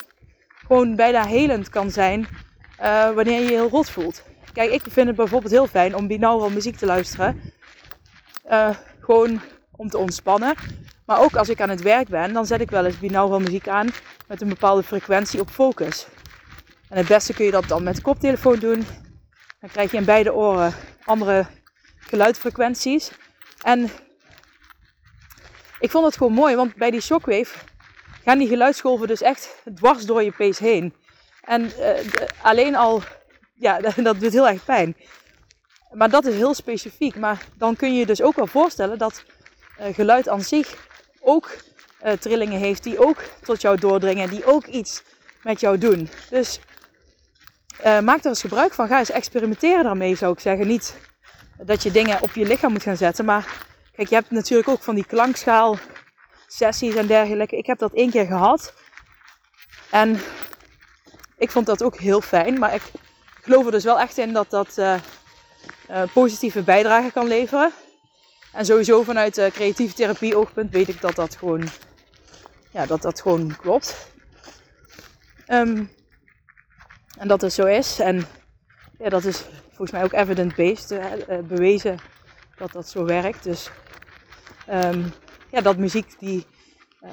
gewoon 0.71 0.95
bijna 0.95 1.25
helend 1.25 1.69
kan 1.69 1.91
zijn 1.91 2.27
uh, 2.81 3.11
wanneer 3.11 3.41
je 3.41 3.47
heel 3.47 3.69
rot 3.69 3.89
voelt. 3.89 4.23
Kijk, 4.53 4.71
ik 4.71 4.81
vind 4.89 5.07
het 5.07 5.15
bijvoorbeeld 5.15 5.51
heel 5.51 5.67
fijn 5.67 5.95
om 5.95 6.07
binaural 6.07 6.49
muziek 6.49 6.75
te 6.75 6.85
luisteren. 6.85 7.41
gewoon 8.99 9.41
om 9.71 9.89
te 9.89 9.97
ontspannen. 9.97 10.55
Maar 11.05 11.19
ook 11.19 11.35
als 11.35 11.49
ik 11.49 11.61
aan 11.61 11.69
het 11.69 11.81
werk 11.81 12.07
ben, 12.07 12.33
dan 12.33 12.45
zet 12.45 12.61
ik 12.61 12.69
wel 12.69 12.85
eens 12.85 12.99
binaural 12.99 13.39
muziek 13.39 13.67
aan 13.67 13.89
met 14.27 14.41
een 14.41 14.47
bepaalde 14.47 14.83
frequentie 14.83 15.39
op 15.39 15.49
focus. 15.49 16.07
En 16.89 16.97
het 16.97 17.07
beste 17.07 17.33
kun 17.33 17.45
je 17.45 17.51
dat 17.51 17.67
dan 17.67 17.83
met 17.83 18.01
koptelefoon 18.01 18.59
doen. 18.59 18.85
Dan 19.59 19.69
krijg 19.69 19.91
je 19.91 19.97
in 19.97 20.05
beide 20.05 20.33
oren 20.33 20.73
andere 21.03 21.45
geluidfrequenties. 21.99 23.11
En 23.61 23.89
ik 25.79 25.91
vond 25.91 26.05
het 26.05 26.17
gewoon 26.17 26.33
mooi, 26.33 26.55
want 26.55 26.75
bij 26.75 26.91
die 26.91 27.01
shockwave 27.01 27.70
gaan 28.23 28.37
die 28.37 28.47
geluidsgolven 28.47 29.07
dus 29.07 29.21
echt 29.21 29.55
dwars 29.75 30.05
door 30.05 30.23
je 30.23 30.31
pees 30.31 30.59
heen. 30.59 30.93
En 31.41 31.61
uh, 31.61 31.89
alleen 32.41 32.75
al, 32.75 33.01
ja, 33.53 33.79
dat 34.03 34.19
doet 34.19 34.31
heel 34.31 34.47
erg 34.47 34.65
pijn. 34.65 34.95
Maar 35.91 36.09
dat 36.09 36.25
is 36.25 36.35
heel 36.35 36.53
specifiek. 36.53 37.15
Maar 37.15 37.45
dan 37.57 37.75
kun 37.75 37.93
je 37.93 37.99
je 37.99 38.05
dus 38.05 38.21
ook 38.21 38.35
wel 38.35 38.47
voorstellen 38.47 38.97
dat 38.97 39.23
uh, 39.79 39.95
geluid 39.95 40.29
aan 40.29 40.41
zich 40.41 40.87
ook 41.21 41.49
uh, 42.05 42.11
trillingen 42.11 42.59
heeft, 42.59 42.83
die 42.83 42.99
ook 42.99 43.23
tot 43.41 43.61
jou 43.61 43.79
doordringen, 43.79 44.29
die 44.29 44.45
ook 44.45 44.65
iets 44.65 45.03
met 45.43 45.59
jou 45.59 45.77
doen. 45.77 46.09
Dus 46.29 46.59
maak 47.83 48.19
er 48.19 48.25
eens 48.25 48.41
gebruik 48.41 48.73
van. 48.73 48.87
Ga 48.87 48.99
eens 48.99 49.11
experimenteren 49.11 49.83
daarmee, 49.83 50.15
zou 50.15 50.33
ik 50.33 50.39
zeggen. 50.39 50.67
Niet 50.67 50.95
dat 51.57 51.83
je 51.83 51.91
dingen 51.91 52.21
op 52.21 52.33
je 52.33 52.45
lichaam 52.45 52.71
moet 52.71 52.83
gaan 52.83 52.97
zetten, 52.97 53.25
maar 53.25 53.69
Kijk, 54.01 54.13
je 54.13 54.15
hebt 54.15 54.31
natuurlijk 54.31 54.69
ook 54.69 54.81
van 54.81 54.95
die 54.95 55.05
klankschaal 55.05 55.77
sessies 56.51 56.95
en 56.95 57.07
dergelijke. 57.07 57.57
Ik 57.57 57.65
heb 57.65 57.79
dat 57.79 57.93
één 57.93 58.09
keer 58.09 58.25
gehad. 58.25 58.73
En 59.91 60.19
ik 61.37 61.51
vond 61.51 61.65
dat 61.65 61.83
ook 61.83 61.97
heel 61.97 62.21
fijn. 62.21 62.59
Maar 62.59 62.73
ik 62.73 62.81
geloof 63.41 63.65
er 63.65 63.71
dus 63.71 63.83
wel 63.83 63.99
echt 63.99 64.17
in 64.17 64.33
dat 64.33 64.49
dat 64.49 64.77
uh, 64.77 64.99
uh, 65.89 66.03
positieve 66.13 66.61
bijdrage 66.61 67.11
kan 67.11 67.27
leveren. 67.27 67.71
En 68.53 68.65
sowieso 68.65 69.03
vanuit 69.03 69.37
uh, 69.37 69.47
creatieve 69.47 69.93
therapie 69.93 70.35
oogpunt 70.35 70.71
weet 70.71 70.87
ik 70.87 71.01
dat 71.01 71.15
dat 71.15 71.35
gewoon, 71.35 71.69
ja, 72.71 72.85
dat 72.85 73.01
dat 73.01 73.21
gewoon 73.21 73.55
klopt. 73.55 74.07
Um, 75.47 75.91
en 77.17 77.27
dat 77.27 77.41
het 77.41 77.53
zo 77.53 77.65
is. 77.65 77.99
En 77.99 78.27
ja, 78.97 79.09
dat 79.09 79.25
is 79.25 79.43
volgens 79.67 79.91
mij 79.91 80.03
ook 80.03 80.13
evidence-based, 80.13 80.91
uh, 80.91 81.37
bewezen 81.43 81.99
dat 82.55 82.71
dat 82.71 82.89
zo 82.89 83.05
werkt. 83.05 83.43
Dus 83.43 83.69
um, 84.69 85.13
ja, 85.51 85.61
dat 85.61 85.77
muziek 85.77 86.19
die 86.19 86.45
uh, 87.01 87.09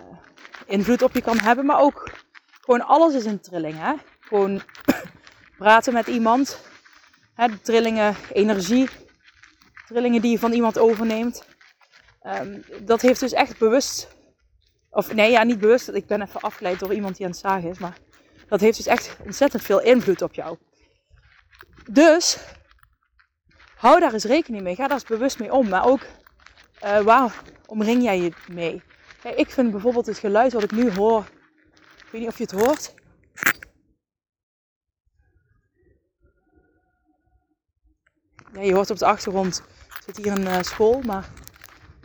invloed 0.66 1.02
op 1.02 1.14
je 1.14 1.20
kan 1.20 1.38
hebben, 1.38 1.66
maar 1.66 1.80
ook 1.80 2.10
gewoon 2.60 2.86
alles 2.86 3.14
is 3.14 3.24
een 3.24 3.40
trilling. 3.40 3.78
Hè? 3.78 3.94
Gewoon 4.20 4.62
praten 5.58 5.92
met 5.92 6.06
iemand, 6.06 6.60
trillingen, 7.62 8.16
energie, 8.32 8.88
trillingen 9.86 10.20
die 10.20 10.30
je 10.30 10.38
van 10.38 10.52
iemand 10.52 10.78
overneemt. 10.78 11.46
Um, 12.22 12.64
dat 12.82 13.00
heeft 13.00 13.20
dus 13.20 13.32
echt 13.32 13.58
bewust, 13.58 14.08
of 14.90 15.14
nee, 15.14 15.30
ja, 15.30 15.42
niet 15.42 15.58
bewust, 15.58 15.88
ik 15.88 16.06
ben 16.06 16.22
even 16.22 16.40
afgeleid 16.40 16.78
door 16.78 16.94
iemand 16.94 17.16
die 17.16 17.26
aan 17.26 17.32
het 17.32 17.40
zagen 17.40 17.70
is, 17.70 17.78
maar 17.78 17.98
dat 18.48 18.60
heeft 18.60 18.76
dus 18.76 18.86
echt 18.86 19.16
ontzettend 19.24 19.62
veel 19.62 19.80
invloed 19.80 20.22
op 20.22 20.34
jou. 20.34 20.56
Dus 21.90 22.38
hou 23.76 24.00
daar 24.00 24.12
eens 24.12 24.24
rekening 24.24 24.62
mee. 24.62 24.74
Ga 24.74 24.82
daar 24.82 24.98
eens 24.98 25.04
bewust 25.04 25.38
mee 25.38 25.52
om. 25.52 25.68
Maar 25.68 25.86
ook 25.86 26.00
uh, 26.84 27.00
waar 27.00 27.42
omring 27.68 28.02
jij 28.02 28.20
je 28.20 28.32
mee? 28.52 28.82
Ik 29.36 29.50
vind 29.50 29.70
bijvoorbeeld 29.70 30.06
het 30.06 30.18
geluid 30.18 30.52
wat 30.52 30.62
ik 30.62 30.72
nu 30.72 30.92
hoor. 30.92 31.24
Ik 31.96 32.08
weet 32.10 32.20
niet 32.20 32.30
of 32.30 32.38
je 32.38 32.42
het 32.42 32.52
hoort. 32.52 32.94
Ja, 38.52 38.60
je 38.60 38.74
hoort 38.74 38.90
op 38.90 38.98
de 38.98 39.06
achtergrond. 39.06 39.62
Er 39.88 40.02
zit 40.04 40.16
hier 40.16 40.32
een 40.32 40.46
uh, 40.46 40.62
school, 40.62 41.00
maar 41.00 41.28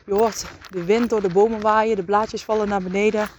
je 0.06 0.14
hoort 0.14 0.46
de 0.70 0.84
wind 0.84 1.10
door 1.10 1.22
de 1.22 1.34
bomen 1.34 1.62
waaien, 1.62 1.96
de 1.96 2.04
blaadjes 2.04 2.44
vallen 2.44 2.68
naar 2.68 2.84
beneden. 2.84 3.30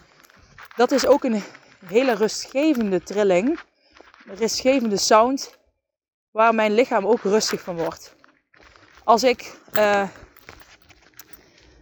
Dat 0.77 0.91
is 0.91 1.07
ook 1.07 1.25
een 1.25 1.43
hele 1.87 2.15
rustgevende 2.15 3.03
trilling, 3.03 3.61
een 4.27 4.37
rustgevende 4.37 4.97
sound, 4.97 5.59
waar 6.31 6.55
mijn 6.55 6.75
lichaam 6.75 7.07
ook 7.07 7.23
rustig 7.23 7.61
van 7.61 7.77
wordt. 7.77 8.17
Als 9.05 9.23
ik 9.23 9.57
uh, 9.77 10.09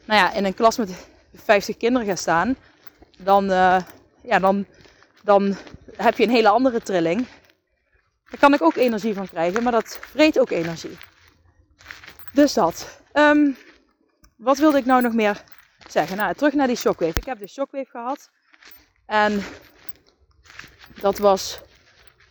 nou 0.05 0.21
ja, 0.21 0.33
in 0.33 0.45
een 0.45 0.55
klas 0.55 0.77
met 0.77 1.07
50 1.35 1.77
kinderen 1.77 2.09
ga 2.09 2.17
staan, 2.17 2.57
dan, 3.19 3.45
uh, 3.45 3.81
ja, 4.23 4.39
dan, 4.39 4.67
dan 5.23 5.57
heb 5.97 6.19
je 6.19 6.25
een 6.25 6.31
hele 6.31 6.49
andere 6.49 6.81
trilling. 6.81 7.27
Daar 8.31 8.41
kan 8.41 8.55
ik 8.55 8.63
ook 8.63 8.77
energie 8.77 9.15
van 9.15 9.29
krijgen, 9.29 9.63
maar 9.63 9.73
dat 9.73 9.99
vreet 10.01 10.39
ook 10.39 10.51
energie. 10.51 10.99
Dus 12.33 12.53
dat. 12.53 13.01
Um, 13.13 13.57
wat 14.37 14.59
wilde 14.59 14.79
ik 14.79 14.85
nou 14.85 15.03
nog 15.03 15.13
meer 15.13 15.43
zeggen? 15.89 16.17
Nou, 16.17 16.35
terug 16.35 16.53
naar 16.53 16.67
die 16.67 16.77
shockwave. 16.77 17.19
Ik 17.19 17.25
heb 17.25 17.39
de 17.39 17.47
shockwave 17.47 17.91
gehad. 17.91 18.31
En 19.07 19.43
dat 21.01 21.19
was 21.19 21.61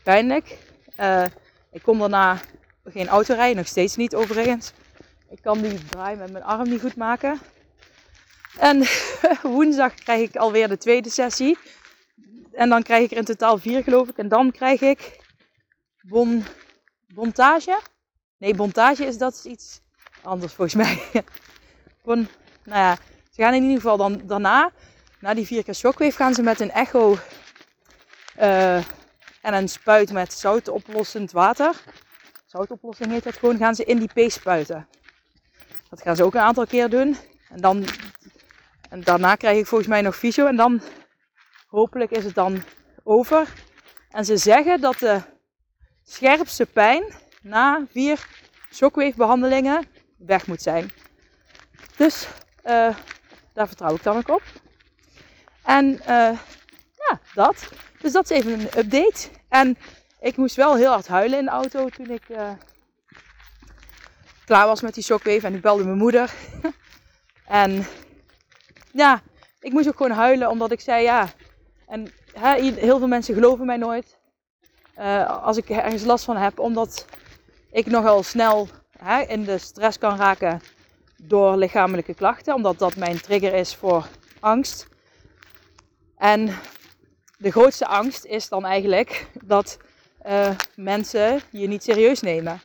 pijnlijk. 0.03 0.57
Uh, 0.99 1.25
ik 1.71 1.81
kon 1.81 1.99
daarna 1.99 2.37
geen 2.85 3.07
auto 3.07 3.33
rijden, 3.33 3.57
nog 3.57 3.67
steeds 3.67 3.95
niet 3.95 4.15
overigens. 4.15 4.71
Ik 5.29 5.41
kan 5.41 5.61
die 5.61 5.85
draai 5.85 6.15
met 6.15 6.31
mijn 6.31 6.43
arm 6.43 6.69
niet 6.69 6.81
goed 6.81 6.95
maken. 6.95 7.39
En 8.57 8.85
woensdag 9.55 9.93
krijg 9.93 10.29
ik 10.29 10.35
alweer 10.35 10.67
de 10.67 10.77
tweede 10.77 11.09
sessie. 11.09 11.57
En 12.51 12.69
dan 12.69 12.83
krijg 12.83 13.03
ik 13.03 13.11
er 13.11 13.17
in 13.17 13.25
totaal 13.25 13.57
vier, 13.57 13.83
geloof 13.83 14.07
ik. 14.07 14.17
En 14.17 14.27
dan 14.27 14.51
krijg 14.51 14.81
ik 14.81 15.19
bon, 16.01 16.43
bontage. 17.07 17.79
Nee, 18.37 18.55
bontage 18.55 19.05
is 19.05 19.17
dat 19.17 19.45
iets 19.45 19.81
anders 20.23 20.53
volgens 20.53 20.75
mij. 20.75 21.01
bon, 22.05 22.27
nou 22.63 22.79
ja, 22.79 22.97
ze 23.31 23.41
gaan 23.41 23.53
in 23.53 23.61
ieder 23.61 23.81
geval 23.81 23.97
dan 23.97 24.21
daarna, 24.25 24.71
na 25.19 25.33
die 25.33 25.45
vier 25.45 25.63
keer 25.63 25.75
shockwave, 25.75 26.15
gaan 26.15 26.33
ze 26.33 26.41
met 26.41 26.59
een 26.59 26.71
echo 26.71 27.17
uh, 28.39 28.75
en 29.41 29.53
een 29.53 29.69
spuit 29.69 30.11
met 30.11 30.33
zoutoplossend 30.33 31.31
water. 31.31 31.75
Zoutoplossing 32.45 33.11
heet 33.11 33.23
dat 33.23 33.37
gewoon. 33.37 33.57
Gaan 33.57 33.75
ze 33.75 33.83
in 33.83 33.97
die 33.97 34.09
pees 34.13 34.33
spuiten. 34.33 34.87
Dat 35.89 36.01
gaan 36.01 36.15
ze 36.15 36.23
ook 36.23 36.33
een 36.33 36.41
aantal 36.41 36.65
keer 36.65 36.89
doen. 36.89 37.17
En, 37.49 37.61
dan, 37.61 37.85
en 38.91 39.01
daarna 39.01 39.35
krijg 39.35 39.57
ik 39.57 39.65
volgens 39.65 39.89
mij 39.89 40.01
nog 40.01 40.15
fysio. 40.15 40.45
En 40.45 40.55
dan 40.55 40.81
hopelijk 41.67 42.11
is 42.11 42.23
het 42.23 42.35
dan 42.35 42.63
over. 43.03 43.53
En 44.09 44.25
ze 44.25 44.37
zeggen 44.37 44.81
dat 44.81 44.99
de 44.99 45.21
scherpste 46.03 46.65
pijn 46.65 47.03
na 47.41 47.85
vier 47.91 48.27
shockwave 48.73 49.15
behandelingen 49.15 49.87
weg 50.17 50.47
moet 50.47 50.61
zijn. 50.61 50.91
Dus 51.95 52.27
uh, 52.65 52.95
daar 53.53 53.67
vertrouw 53.67 53.95
ik 53.95 54.03
dan 54.03 54.17
ook 54.17 54.29
op. 54.29 54.43
En 55.63 55.91
uh, 55.91 56.39
ja, 56.95 57.19
dat. 57.33 57.69
Dus 58.01 58.11
dat 58.11 58.31
is 58.31 58.37
even 58.37 58.53
een 58.53 58.77
update. 58.77 59.29
En 59.49 59.77
ik 60.19 60.37
moest 60.37 60.55
wel 60.55 60.75
heel 60.75 60.91
hard 60.91 61.07
huilen 61.07 61.39
in 61.39 61.45
de 61.45 61.51
auto 61.51 61.89
toen 61.89 62.09
ik 62.09 62.29
uh, 62.29 62.51
klaar 64.45 64.65
was 64.65 64.81
met 64.81 64.93
die 64.93 65.03
shockwave. 65.03 65.47
En 65.47 65.53
ik 65.53 65.61
belde 65.61 65.83
mijn 65.83 65.97
moeder. 65.97 66.33
en 67.63 67.85
ja, 68.93 69.21
ik 69.59 69.71
moest 69.71 69.87
ook 69.87 69.97
gewoon 69.97 70.11
huilen 70.11 70.49
omdat 70.49 70.71
ik 70.71 70.79
zei 70.79 71.03
ja. 71.03 71.29
En 71.87 72.11
heel 72.75 72.97
veel 72.97 73.07
mensen 73.07 73.33
geloven 73.33 73.65
mij 73.65 73.77
nooit. 73.77 74.19
Uh, 74.99 75.43
als 75.43 75.57
ik 75.57 75.69
ergens 75.69 76.03
last 76.03 76.25
van 76.25 76.37
heb. 76.37 76.59
Omdat 76.59 77.05
ik 77.71 77.85
nogal 77.85 78.23
snel 78.23 78.67
in 79.27 79.43
de 79.43 79.57
stress 79.57 79.97
kan 79.97 80.17
raken 80.17 80.61
door 81.23 81.55
lichamelijke 81.55 82.13
klachten. 82.13 82.53
Omdat 82.53 82.79
dat 82.79 82.95
mijn 82.95 83.21
trigger 83.21 83.53
is 83.53 83.75
voor 83.75 84.07
angst. 84.39 84.87
En 86.17 86.55
de 87.37 87.51
grootste 87.51 87.85
angst 87.85 88.25
is 88.25 88.49
dan 88.49 88.65
eigenlijk 88.65 89.27
dat 89.43 89.77
uh, 90.27 90.49
mensen 90.75 91.41
je 91.49 91.67
niet 91.67 91.83
serieus 91.83 92.21
nemen. 92.21 92.61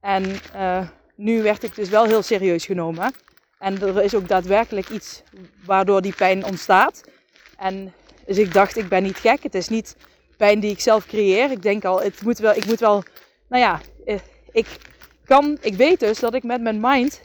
En 0.00 0.24
uh, 0.54 0.88
nu 1.14 1.42
werd 1.42 1.62
ik 1.62 1.74
dus 1.74 1.88
wel 1.88 2.04
heel 2.04 2.22
serieus 2.22 2.66
genomen. 2.66 3.12
En 3.58 3.82
er 3.82 4.02
is 4.02 4.14
ook 4.14 4.28
daadwerkelijk 4.28 4.88
iets 4.88 5.22
waardoor 5.64 6.02
die 6.02 6.14
pijn 6.14 6.44
ontstaat. 6.44 7.04
En 7.56 7.92
dus 8.26 8.38
ik 8.38 8.52
dacht, 8.52 8.76
ik 8.76 8.88
ben 8.88 9.02
niet 9.02 9.18
gek. 9.18 9.42
Het 9.42 9.54
is 9.54 9.68
niet 9.68 9.96
pijn 10.36 10.60
die 10.60 10.70
ik 10.70 10.80
zelf 10.80 11.06
creëer. 11.06 11.50
Ik 11.50 11.62
denk 11.62 11.84
al, 11.84 12.00
het 12.00 12.22
moet 12.22 12.38
wel, 12.38 12.54
ik 12.54 12.66
moet 12.66 12.80
wel, 12.80 13.02
nou 13.48 13.62
ja, 13.62 13.80
eh, 14.04 14.18
ik 14.52 14.66
kan, 15.24 15.58
ik 15.60 15.74
weet 15.74 16.00
dus 16.00 16.18
dat 16.18 16.34
ik 16.34 16.42
met 16.42 16.60
mijn 16.60 16.80
mind 16.80 17.20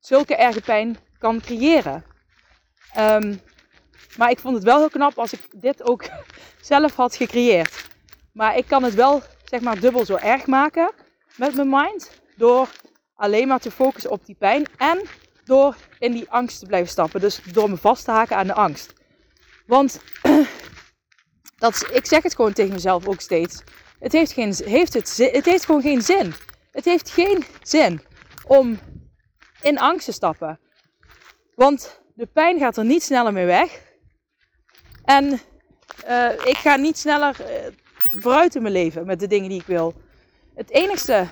zulke 0.00 0.36
erge 0.36 0.60
pijn 0.60 0.96
kan 1.18 1.40
creëren. 1.40 2.04
Um, 2.98 3.40
maar 4.16 4.30
ik 4.30 4.38
vond 4.38 4.54
het 4.54 4.64
wel 4.64 4.78
heel 4.78 4.88
knap 4.88 5.18
als 5.18 5.32
ik 5.32 5.40
dit 5.56 5.82
ook 5.82 6.04
zelf 6.60 6.94
had 6.94 7.16
gecreëerd. 7.16 7.84
Maar 8.32 8.56
ik 8.56 8.66
kan 8.66 8.82
het 8.82 8.94
wel, 8.94 9.22
zeg 9.44 9.60
maar, 9.60 9.80
dubbel 9.80 10.04
zo 10.04 10.16
erg 10.16 10.46
maken 10.46 10.90
met 11.36 11.54
mijn 11.54 11.68
mind. 11.68 12.10
Door 12.36 12.68
alleen 13.14 13.48
maar 13.48 13.60
te 13.60 13.70
focussen 13.70 14.10
op 14.10 14.26
die 14.26 14.36
pijn. 14.38 14.66
En 14.76 15.02
door 15.44 15.76
in 15.98 16.12
die 16.12 16.30
angst 16.30 16.58
te 16.58 16.66
blijven 16.66 16.90
stappen. 16.90 17.20
Dus 17.20 17.40
door 17.52 17.70
me 17.70 17.76
vast 17.76 18.04
te 18.04 18.10
haken 18.10 18.36
aan 18.36 18.46
de 18.46 18.54
angst. 18.54 18.92
Want 19.66 20.00
dat, 21.58 21.88
ik 21.92 22.06
zeg 22.06 22.22
het 22.22 22.34
gewoon 22.34 22.52
tegen 22.52 22.72
mezelf 22.72 23.08
ook 23.08 23.20
steeds. 23.20 23.62
Het 23.98 24.12
heeft, 24.12 24.32
geen, 24.32 24.54
heeft 24.64 24.94
het, 24.94 25.16
het 25.32 25.44
heeft 25.44 25.64
gewoon 25.64 25.82
geen 25.82 26.02
zin. 26.02 26.34
Het 26.70 26.84
heeft 26.84 27.10
geen 27.10 27.44
zin 27.62 28.02
om 28.46 28.78
in 29.62 29.78
angst 29.78 30.04
te 30.04 30.12
stappen. 30.12 30.60
Want 31.54 32.02
de 32.14 32.26
pijn 32.26 32.58
gaat 32.58 32.76
er 32.76 32.84
niet 32.84 33.02
sneller 33.02 33.32
mee 33.32 33.46
weg. 33.46 33.80
En 35.04 35.40
uh, 36.08 36.32
ik 36.32 36.56
ga 36.56 36.76
niet 36.76 36.98
sneller 36.98 37.36
uh, 37.40 38.20
vooruit 38.20 38.54
in 38.54 38.62
mijn 38.62 38.74
leven 38.74 39.06
met 39.06 39.20
de 39.20 39.26
dingen 39.26 39.48
die 39.48 39.60
ik 39.60 39.66
wil. 39.66 39.94
Het 40.54 40.70
enige 40.70 41.28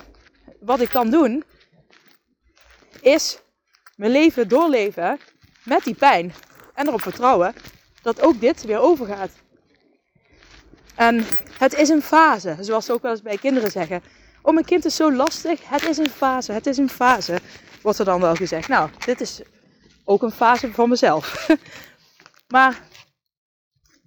wat 0.59 0.79
ik 0.79 0.89
kan 0.89 1.09
doen, 1.09 1.43
is 3.01 3.40
mijn 4.01 4.13
leven 4.13 4.47
doorleven 4.47 5.19
met 5.63 5.83
die 5.83 5.93
pijn. 5.93 6.33
En 6.73 6.87
erop 6.87 7.01
vertrouwen 7.01 7.53
dat 8.01 8.21
ook 8.21 8.39
dit 8.39 8.65
weer 8.65 8.79
overgaat. 8.79 9.31
En 10.95 11.25
het 11.57 11.73
is 11.73 11.89
een 11.89 12.01
fase, 12.01 12.57
zoals 12.59 12.85
ze 12.85 12.93
ook 12.93 13.01
wel 13.01 13.11
eens 13.11 13.21
bij 13.21 13.37
kinderen 13.37 13.71
zeggen. 13.71 14.03
Oh, 14.41 14.53
mijn 14.53 14.65
kind 14.65 14.85
is 14.85 14.95
zo 14.95 15.13
lastig. 15.13 15.69
Het 15.69 15.83
is 15.83 15.97
een 15.97 16.09
fase, 16.09 16.51
het 16.51 16.67
is 16.67 16.77
een 16.77 16.89
fase. 16.89 17.39
Wordt 17.81 17.99
er 17.99 18.05
dan 18.05 18.21
wel 18.21 18.35
gezegd. 18.35 18.67
Nou, 18.67 18.89
dit 19.05 19.21
is 19.21 19.41
ook 20.03 20.23
een 20.23 20.31
fase 20.31 20.71
van 20.71 20.89
mezelf. 20.89 21.47
maar 22.55 22.81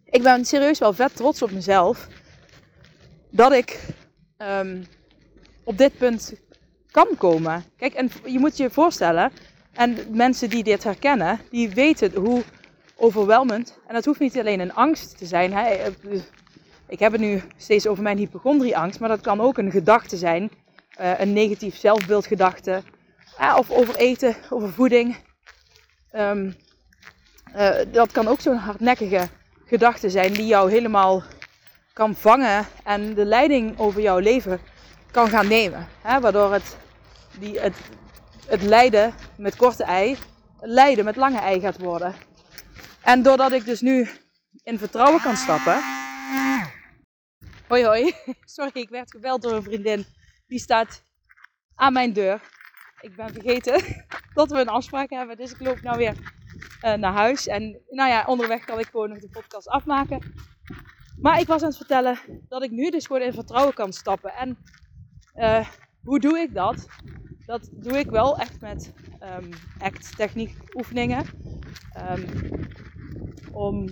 ik 0.04 0.22
ben 0.22 0.44
serieus 0.44 0.78
wel 0.78 0.92
vet 0.92 1.16
trots 1.16 1.42
op 1.42 1.50
mezelf. 1.50 2.06
Dat 3.30 3.52
ik 3.52 3.80
um, 4.38 4.86
op 5.64 5.78
dit 5.78 5.98
punt 5.98 6.34
kan 6.90 7.08
komen. 7.18 7.64
Kijk, 7.76 7.94
en 7.94 8.10
je 8.24 8.38
moet 8.38 8.56
je 8.56 8.70
voorstellen 8.70 9.32
En 9.74 9.98
mensen 10.10 10.50
die 10.50 10.62
dit 10.62 10.84
herkennen, 10.84 11.40
die 11.50 11.70
weten 11.70 12.14
hoe 12.14 12.42
overweldigend. 12.96 13.78
En 13.86 13.94
dat 13.94 14.04
hoeft 14.04 14.20
niet 14.20 14.38
alleen 14.38 14.60
een 14.60 14.74
angst 14.74 15.18
te 15.18 15.26
zijn. 15.26 15.52
Hè. 15.52 15.92
Ik 16.88 16.98
heb 16.98 17.12
het 17.12 17.20
nu 17.20 17.42
steeds 17.56 17.86
over 17.86 18.02
mijn 18.02 18.18
hypochondrieangst, 18.18 19.00
maar 19.00 19.08
dat 19.08 19.20
kan 19.20 19.40
ook 19.40 19.58
een 19.58 19.70
gedachte 19.70 20.16
zijn. 20.16 20.50
Uh, 21.00 21.20
een 21.20 21.32
negatief 21.32 21.76
zelfbeeldgedachte. 21.76 22.82
Of 23.56 23.70
over 23.70 23.96
eten, 23.96 24.36
over 24.50 24.72
voeding. 24.72 25.16
Uh, 26.12 26.50
dat 27.92 28.12
kan 28.12 28.28
ook 28.28 28.40
zo'n 28.40 28.56
hardnekkige 28.56 29.28
gedachte 29.64 30.10
zijn 30.10 30.32
die 30.32 30.46
jou 30.46 30.70
helemaal 30.70 31.22
kan 31.92 32.14
vangen 32.14 32.66
en 32.84 33.14
de 33.14 33.24
leiding 33.24 33.78
over 33.78 34.00
jouw 34.00 34.18
leven 34.18 34.60
kan 35.10 35.28
gaan 35.28 35.48
nemen. 35.48 35.86
Hè? 36.02 36.20
Waardoor 36.20 36.52
het, 36.52 36.76
die, 37.38 37.60
het, 37.60 37.74
het 38.46 38.62
lijden 38.62 39.14
met 39.36 39.56
korte 39.56 39.84
ei, 39.84 40.18
lijden 40.60 41.04
met 41.04 41.16
lange 41.16 41.38
ei 41.38 41.60
gaat 41.60 41.78
worden. 41.78 42.14
En 43.02 43.22
doordat 43.22 43.52
ik 43.52 43.64
dus 43.64 43.80
nu 43.80 44.08
in 44.62 44.78
vertrouwen 44.78 45.20
kan 45.20 45.36
stappen. 45.36 45.82
Hoi 47.68 47.84
hoi, 47.84 48.12
sorry 48.56 48.70
ik 48.72 48.88
werd 48.88 49.10
gebeld 49.10 49.42
door 49.42 49.52
een 49.52 49.62
vriendin. 49.62 50.06
Die 50.46 50.58
staat 50.58 51.02
aan 51.74 51.92
mijn 51.92 52.12
deur. 52.12 52.40
Ik 53.00 53.16
ben 53.16 53.32
vergeten 53.32 54.04
dat 54.34 54.50
we 54.50 54.60
een 54.60 54.68
afspraak 54.68 55.10
hebben, 55.10 55.36
dus 55.36 55.52
ik 55.52 55.60
loop 55.60 55.80
nou 55.80 55.98
weer 55.98 56.16
uh, 56.84 56.94
naar 56.94 57.12
huis. 57.12 57.46
En 57.46 57.80
nou 57.88 58.10
ja, 58.10 58.24
onderweg 58.26 58.64
kan 58.64 58.78
ik 58.78 58.86
gewoon 58.86 59.08
nog 59.08 59.18
de 59.18 59.28
podcast 59.28 59.68
afmaken. 59.68 60.34
Maar 61.18 61.40
ik 61.40 61.46
was 61.46 61.62
aan 61.62 61.68
het 61.68 61.76
vertellen 61.76 62.18
dat 62.48 62.62
ik 62.62 62.70
nu 62.70 62.90
dus 62.90 63.06
gewoon 63.06 63.22
in 63.22 63.32
vertrouwen 63.32 63.74
kan 63.74 63.92
stappen. 63.92 64.32
En 64.34 64.58
uh, 65.36 65.68
hoe 66.02 66.20
doe 66.20 66.38
ik 66.38 66.54
dat? 66.54 66.86
Dat 67.46 67.68
doe 67.72 67.98
ik 67.98 68.10
wel 68.10 68.38
echt 68.38 68.60
met 68.60 68.92
um, 69.22 69.48
act 69.78 70.16
techniek 70.16 70.56
oefeningen. 70.74 71.24
Um, 72.10 72.24
om 73.52 73.88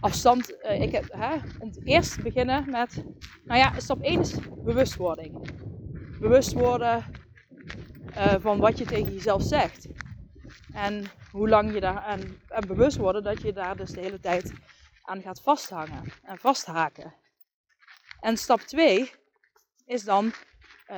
afstand. 0.00 0.54
Uh, 0.64 0.80
ik 0.80 0.92
heb, 0.92 1.12
hè, 1.12 1.36
om 1.58 1.72
te 1.72 1.80
eerst 1.84 2.22
beginnen 2.22 2.70
met. 2.70 3.04
Nou 3.44 3.58
ja, 3.58 3.80
stap 3.80 4.02
1 4.02 4.20
is 4.20 4.34
bewustwording. 4.64 5.50
Bewust 6.20 6.52
worden 6.52 7.04
uh, 8.10 8.34
van 8.38 8.58
wat 8.58 8.78
je 8.78 8.84
tegen 8.84 9.12
jezelf 9.12 9.42
zegt. 9.42 9.88
En 10.72 11.04
hoe 11.30 11.48
lang 11.48 11.72
je 11.72 11.80
daar 11.80 11.98
aan, 11.98 12.20
en 12.48 12.66
bewust 12.66 12.96
worden 12.96 13.22
dat 13.22 13.42
je 13.42 13.52
daar 13.52 13.76
dus 13.76 13.90
de 13.90 14.00
hele 14.00 14.20
tijd 14.20 14.52
aan 15.02 15.22
gaat 15.22 15.40
vasthangen 15.40 16.12
en 16.22 16.38
vasthaken. 16.38 17.14
En 18.20 18.36
stap 18.36 18.60
2 18.60 19.10
is 19.86 20.04
dan 20.04 20.32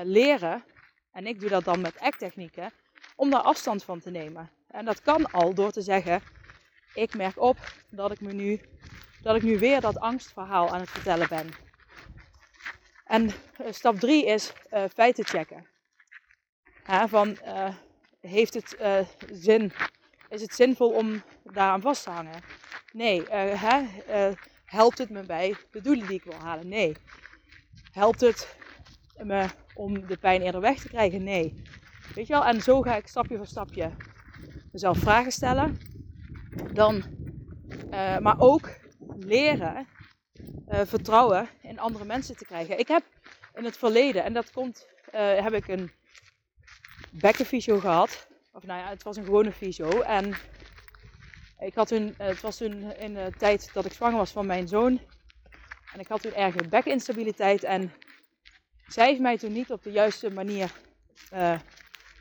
leren, 0.02 0.64
en 1.12 1.26
ik 1.26 1.40
doe 1.40 1.48
dat 1.48 1.64
dan 1.64 1.80
met 1.80 2.00
ACT-technieken, 2.00 2.72
om 3.16 3.30
daar 3.30 3.40
afstand 3.40 3.84
van 3.84 4.00
te 4.00 4.10
nemen. 4.10 4.50
En 4.68 4.84
dat 4.84 5.02
kan 5.02 5.30
al 5.30 5.54
door 5.54 5.70
te 5.70 5.82
zeggen: 5.82 6.22
Ik 6.94 7.14
merk 7.14 7.40
op 7.40 7.58
dat 7.90 8.10
ik, 8.10 8.20
me 8.20 8.32
nu, 8.32 8.60
dat 9.22 9.36
ik 9.36 9.42
nu 9.42 9.58
weer 9.58 9.80
dat 9.80 9.98
angstverhaal 9.98 10.68
aan 10.68 10.80
het 10.80 10.90
vertellen 10.90 11.28
ben. 11.28 11.48
En 13.04 13.24
uh, 13.24 13.32
stap 13.70 14.00
3 14.00 14.26
is 14.26 14.52
uh, 14.72 14.84
feiten 14.94 15.24
checken. 15.24 15.66
Van, 17.08 17.38
heeft 18.20 18.54
het 18.54 18.76
zin 19.32 19.72
is 20.28 20.40
het 20.40 20.54
zinvol 20.54 20.90
om 20.90 21.22
daaraan 21.42 21.80
vast 21.80 22.02
te 22.02 22.10
hangen? 22.10 22.42
Nee. 22.92 23.22
Hè? 23.30 23.82
Helpt 24.64 24.98
het 24.98 25.10
me 25.10 25.22
bij 25.22 25.56
de 25.70 25.80
doelen 25.80 26.06
die 26.06 26.16
ik 26.16 26.24
wil 26.24 26.38
halen? 26.38 26.68
Nee. 26.68 26.96
Helpt 27.92 28.20
het 28.20 28.56
me 29.22 29.46
om 29.74 30.06
de 30.06 30.16
pijn 30.16 30.42
eerder 30.42 30.60
weg 30.60 30.78
te 30.78 30.88
krijgen? 30.88 31.22
Nee. 31.22 31.62
Weet 32.14 32.26
je 32.26 32.32
wel? 32.32 32.44
En 32.44 32.60
zo 32.60 32.82
ga 32.82 32.96
ik 32.96 33.06
stapje 33.06 33.36
voor 33.36 33.46
stapje 33.46 33.90
mezelf 34.72 34.98
vragen 34.98 35.32
stellen. 35.32 35.78
Dan, 36.72 37.02
uh, 37.90 38.18
maar 38.18 38.38
ook 38.38 38.70
leren 39.16 39.86
vertrouwen 40.66 41.48
in 41.62 41.78
andere 41.78 42.04
mensen 42.04 42.36
te 42.36 42.44
krijgen. 42.44 42.78
Ik 42.78 42.88
heb 42.88 43.04
in 43.54 43.64
het 43.64 43.76
verleden, 43.76 44.24
en 44.24 44.32
dat 44.32 44.50
komt, 44.50 44.88
heb 45.12 45.52
ik 45.52 45.68
een 45.68 45.90
bekkenfysio 47.10 47.78
gehad. 47.78 48.28
Of 48.52 48.66
nou 48.66 48.80
ja, 48.80 48.88
het 48.88 49.02
was 49.02 49.16
een 49.16 49.24
gewone 49.24 49.52
fysio. 49.52 50.00
En 50.00 50.34
ik 51.58 51.74
had 51.74 51.88
toen, 51.88 52.14
het 52.16 52.40
was 52.40 52.56
toen 52.56 52.92
in 52.92 53.14
de 53.14 53.32
tijd 53.38 53.70
dat 53.72 53.84
ik 53.84 53.92
zwanger 53.92 54.18
was 54.18 54.30
van 54.30 54.46
mijn 54.46 54.68
zoon. 54.68 55.00
En 55.92 56.00
ik 56.00 56.08
had 56.08 56.22
toen 56.22 56.34
erge 56.34 56.68
bekinstabiliteit. 56.68 57.64
En 57.64 57.92
zij 58.86 59.06
heeft 59.06 59.20
mij 59.20 59.38
toen 59.38 59.52
niet 59.52 59.70
op 59.70 59.82
de 59.82 59.90
juiste 59.90 60.30
manier 60.30 60.72
uh, 61.32 61.58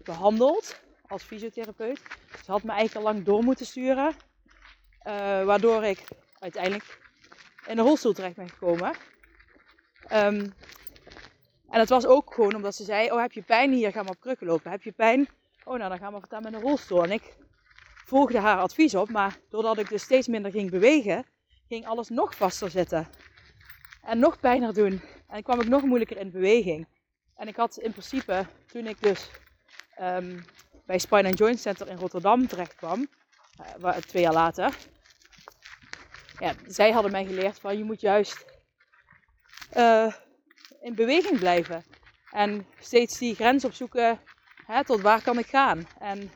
behandeld 0.04 0.82
als 1.08 1.24
fysiotherapeut. 1.24 2.02
Ze 2.46 2.52
had 2.52 2.64
me 2.64 2.72
eigenlijk 2.72 3.06
al 3.06 3.14
lang 3.14 3.26
door 3.26 3.44
moeten 3.44 3.66
sturen. 3.66 4.14
Uh, 5.08 5.44
waardoor 5.44 5.84
ik 5.84 6.04
uiteindelijk 6.40 7.00
in 7.68 7.78
een 7.78 7.86
rolstoel 7.86 8.14
terecht 8.14 8.36
ben 8.36 8.50
gekomen. 8.50 8.94
Um, 10.12 10.54
en 11.70 11.80
het 11.80 11.90
was 11.90 12.06
ook 12.06 12.34
gewoon 12.34 12.56
omdat 12.56 12.76
ze 12.76 12.84
zei: 12.84 13.12
Oh, 13.12 13.22
heb 13.22 13.32
je 13.32 13.42
pijn 13.42 13.72
hier? 13.72 13.92
Ga 13.92 14.02
maar 14.02 14.12
op 14.12 14.20
krukken 14.20 14.48
lopen. 14.48 14.72
Heb 14.72 14.84
je 14.84 14.92
pijn? 14.92 15.28
Oh, 15.64 15.78
nou 15.78 15.90
dan 15.90 15.98
gaan 15.98 16.14
we 16.14 16.20
vertellen 16.20 16.44
met 16.44 16.54
een 16.54 16.68
rolstoel. 16.68 17.04
En 17.04 17.12
ik 17.12 17.36
volgde 18.06 18.40
haar 18.40 18.58
advies 18.58 18.96
op, 18.96 19.10
maar 19.10 19.38
doordat 19.50 19.78
ik 19.78 19.90
dus 19.90 20.04
steeds 20.04 20.28
minder 20.28 20.52
ging 20.52 20.70
bewegen, 20.70 21.26
ging 21.68 21.88
alles 21.88 22.10
nog 22.10 22.36
vaster 22.36 22.70
zitten. 22.70 23.08
En 24.04 24.20
nog 24.20 24.40
pijner 24.40 24.74
doen. 24.74 25.02
En 25.28 25.38
ik 25.38 25.44
kwam 25.44 25.60
ook 25.60 25.68
nog 25.68 25.82
moeilijker 25.82 26.18
in 26.18 26.32
beweging. 26.32 26.88
En 27.36 27.48
ik 27.48 27.56
had 27.56 27.78
in 27.78 27.92
principe, 27.92 28.46
toen 28.66 28.88
ik 28.88 29.02
dus 29.02 29.30
um, 30.02 30.46
bij 30.86 31.00
Spine 31.00 31.28
and 31.28 31.38
Joint 31.38 31.60
Center 31.60 31.88
in 31.88 31.98
Rotterdam 31.98 32.48
terecht 32.48 32.76
kwam, 32.76 33.08
uh, 33.82 33.96
twee 33.98 34.24
jaar 34.24 34.34
later, 34.34 34.76
ja, 36.40 36.54
zij 36.68 36.92
hadden 36.92 37.12
mij 37.12 37.26
geleerd 37.26 37.60
van 37.60 37.78
je 37.78 37.84
moet 37.84 38.02
juist 38.02 38.46
uh, 39.78 40.14
in 40.82 40.96
beweging 40.96 41.40
blijven. 41.40 41.84
En 42.32 42.68
steeds 42.80 43.18
die 43.18 43.36
grens 43.36 43.66
opzoeken 43.66 44.20
Hè, 44.66 44.84
tot 44.84 45.02
waar 45.02 45.22
kan 45.22 45.40
ik 45.40 45.46
gaan? 45.46 45.88
En 46.00 46.32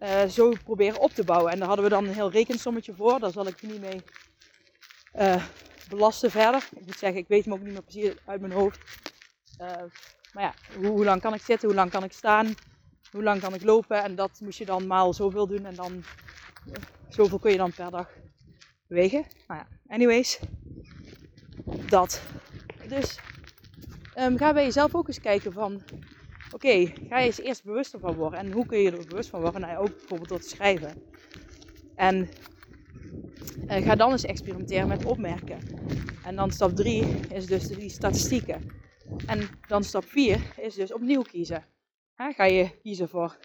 uh, 0.00 0.24
zo 0.24 0.52
proberen 0.64 1.00
op 1.00 1.10
te 1.10 1.24
bouwen. 1.24 1.52
En 1.52 1.58
daar 1.58 1.66
hadden 1.66 1.84
we 1.84 1.90
dan 1.90 2.04
een 2.04 2.14
heel 2.14 2.30
rekensommetje 2.30 2.94
voor. 2.94 3.18
Daar 3.18 3.32
zal 3.32 3.46
ik 3.46 3.60
je 3.60 3.66
niet 3.66 3.80
mee 3.80 4.02
belasten 5.88 6.30
verder. 6.30 6.68
Ik 6.74 6.86
moet 6.86 6.98
zeggen, 6.98 7.20
ik 7.20 7.28
weet 7.28 7.44
hem 7.44 7.52
ook 7.52 7.60
niet 7.60 7.72
meer 7.72 7.82
precies 7.82 8.12
uit 8.24 8.40
mijn 8.40 8.52
hoofd. 8.52 8.78
Uh, 9.60 9.68
maar 10.32 10.42
ja, 10.42 10.54
hoe, 10.88 11.04
lang 11.04 11.20
kan 11.20 11.34
ik 11.34 11.42
zitten? 11.42 11.68
Hoe 11.68 11.76
lang 11.76 11.90
kan 11.90 12.04
ik 12.04 12.12
staan? 12.12 12.54
Hoe 13.10 13.22
lang 13.22 13.40
kan 13.40 13.54
ik 13.54 13.62
lopen? 13.62 14.02
En 14.02 14.14
dat 14.14 14.40
moest 14.40 14.58
je 14.58 14.64
dan 14.64 14.86
maal 14.86 15.14
zoveel 15.14 15.46
doen. 15.46 15.64
En 15.64 15.74
dan 15.74 16.04
zoveel 17.08 17.38
kun 17.38 17.50
je 17.50 17.56
dan 17.56 17.72
per 17.72 17.90
dag 17.90 18.08
bewegen. 18.86 19.24
Nou 19.46 19.60
ja, 19.60 19.94
anyways. 19.94 20.40
Dat. 21.88 22.22
Dus 22.88 23.18
um, 24.18 24.36
ga 24.36 24.52
bij 24.52 24.64
jezelf 24.64 24.94
ook 24.94 25.08
eens 25.08 25.20
kijken 25.20 25.52
van 25.52 25.82
Oké, 26.56 26.92
ga 27.08 27.18
je 27.18 27.26
eens 27.26 27.40
eerst 27.40 27.64
bewust 27.64 27.94
van 27.98 28.14
worden. 28.14 28.38
En 28.38 28.52
hoe 28.52 28.66
kun 28.66 28.78
je 28.78 28.90
er 28.90 29.06
bewust 29.06 29.28
van 29.28 29.40
worden? 29.40 29.60
Nou, 29.60 29.78
ook 29.78 29.96
bijvoorbeeld 29.96 30.28
door 30.28 30.40
te 30.40 30.48
schrijven. 30.48 31.02
En 31.94 32.28
uh, 33.68 33.76
ga 33.86 33.94
dan 33.94 34.10
eens 34.10 34.24
experimenteren 34.24 34.88
met 34.88 35.04
opmerken. 35.04 35.58
En 36.24 36.36
dan 36.36 36.50
stap 36.50 36.76
3 36.76 37.04
is 37.32 37.46
dus 37.46 37.68
die 37.68 37.88
statistieken. 37.88 38.70
En 39.26 39.48
dan 39.68 39.84
stap 39.84 40.04
4 40.04 40.40
is 40.56 40.74
dus 40.74 40.92
opnieuw 40.92 41.22
kiezen. 41.22 41.64
ga 42.14 42.44
je 42.44 42.70
kiezen 42.82 43.08
voor 43.08 43.36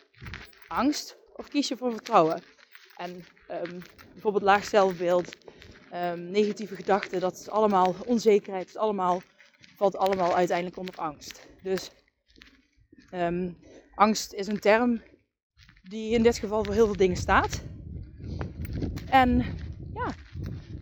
angst 0.67 1.17
of 1.35 1.47
kies 1.47 1.67
je 1.67 1.77
voor 1.77 1.91
vertrouwen? 1.91 2.41
En 2.97 3.11
um, 3.51 3.81
bijvoorbeeld 4.11 4.43
laag 4.43 4.65
zelfbeeld, 4.65 5.35
um, 5.93 6.31
negatieve 6.31 6.75
gedachten, 6.75 7.19
dat 7.19 7.33
is 7.33 7.49
allemaal 7.49 7.95
onzekerheid, 8.05 8.67
is 8.67 8.77
allemaal, 8.77 9.21
valt 9.75 9.97
allemaal 9.97 10.35
uiteindelijk 10.35 10.77
onder 10.77 10.95
angst. 10.95 11.47
Dus 11.63 11.91
Um, 13.13 13.57
angst 13.95 14.33
is 14.33 14.47
een 14.47 14.59
term 14.59 15.01
die 15.83 16.13
in 16.13 16.23
dit 16.23 16.37
geval 16.37 16.63
voor 16.63 16.73
heel 16.73 16.85
veel 16.85 16.95
dingen 16.95 17.17
staat. 17.17 17.61
En 19.09 19.45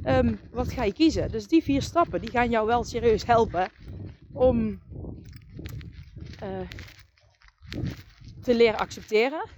um, 0.09 0.39
wat 0.51 0.71
ga 0.71 0.83
je 0.83 0.93
kiezen? 0.93 1.31
Dus 1.31 1.47
die 1.47 1.63
vier 1.63 1.81
stappen 1.81 2.21
die 2.21 2.29
gaan 2.29 2.49
jou 2.49 2.67
wel 2.67 2.83
serieus 2.83 3.25
helpen 3.25 3.69
om 4.33 4.81
uh, 6.43 6.67
te 8.41 8.55
leren 8.55 8.79
accepteren. 8.79 9.49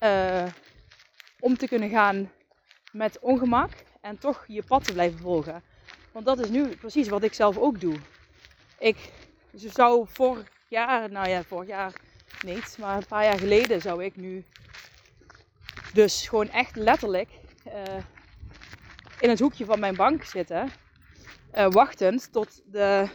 Uh, 0.00 0.46
om 1.40 1.56
te 1.56 1.68
kunnen 1.68 1.90
gaan 1.90 2.30
met 2.92 3.18
ongemak 3.18 3.70
en 4.00 4.18
toch 4.18 4.44
je 4.46 4.62
pad 4.62 4.84
te 4.84 4.92
blijven 4.92 5.18
volgen. 5.18 5.62
Want 6.12 6.26
dat 6.26 6.38
is 6.38 6.48
nu 6.48 6.68
precies 6.68 7.08
wat 7.08 7.22
ik 7.22 7.34
zelf 7.34 7.58
ook 7.58 7.80
doe. 7.80 7.96
Ik 8.78 8.96
zou 9.54 10.06
vorig 10.08 10.48
jaar, 10.68 11.10
nou 11.10 11.28
ja, 11.28 11.42
vorig 11.42 11.68
jaar 11.68 11.92
niet, 12.44 12.76
maar 12.80 12.96
een 12.96 13.06
paar 13.06 13.24
jaar 13.24 13.38
geleden 13.38 13.80
zou 13.80 14.04
ik 14.04 14.16
nu 14.16 14.44
dus 15.92 16.28
gewoon 16.28 16.48
echt 16.48 16.76
letterlijk 16.76 17.28
uh, 17.66 17.72
in 19.22 19.28
het 19.28 19.40
hoekje 19.40 19.64
van 19.64 19.80
mijn 19.80 19.96
bank 19.96 20.24
zitten, 20.24 20.68
uh, 21.54 21.66
wachtend 21.70 22.32
tot 22.32 22.62
de 22.66 23.08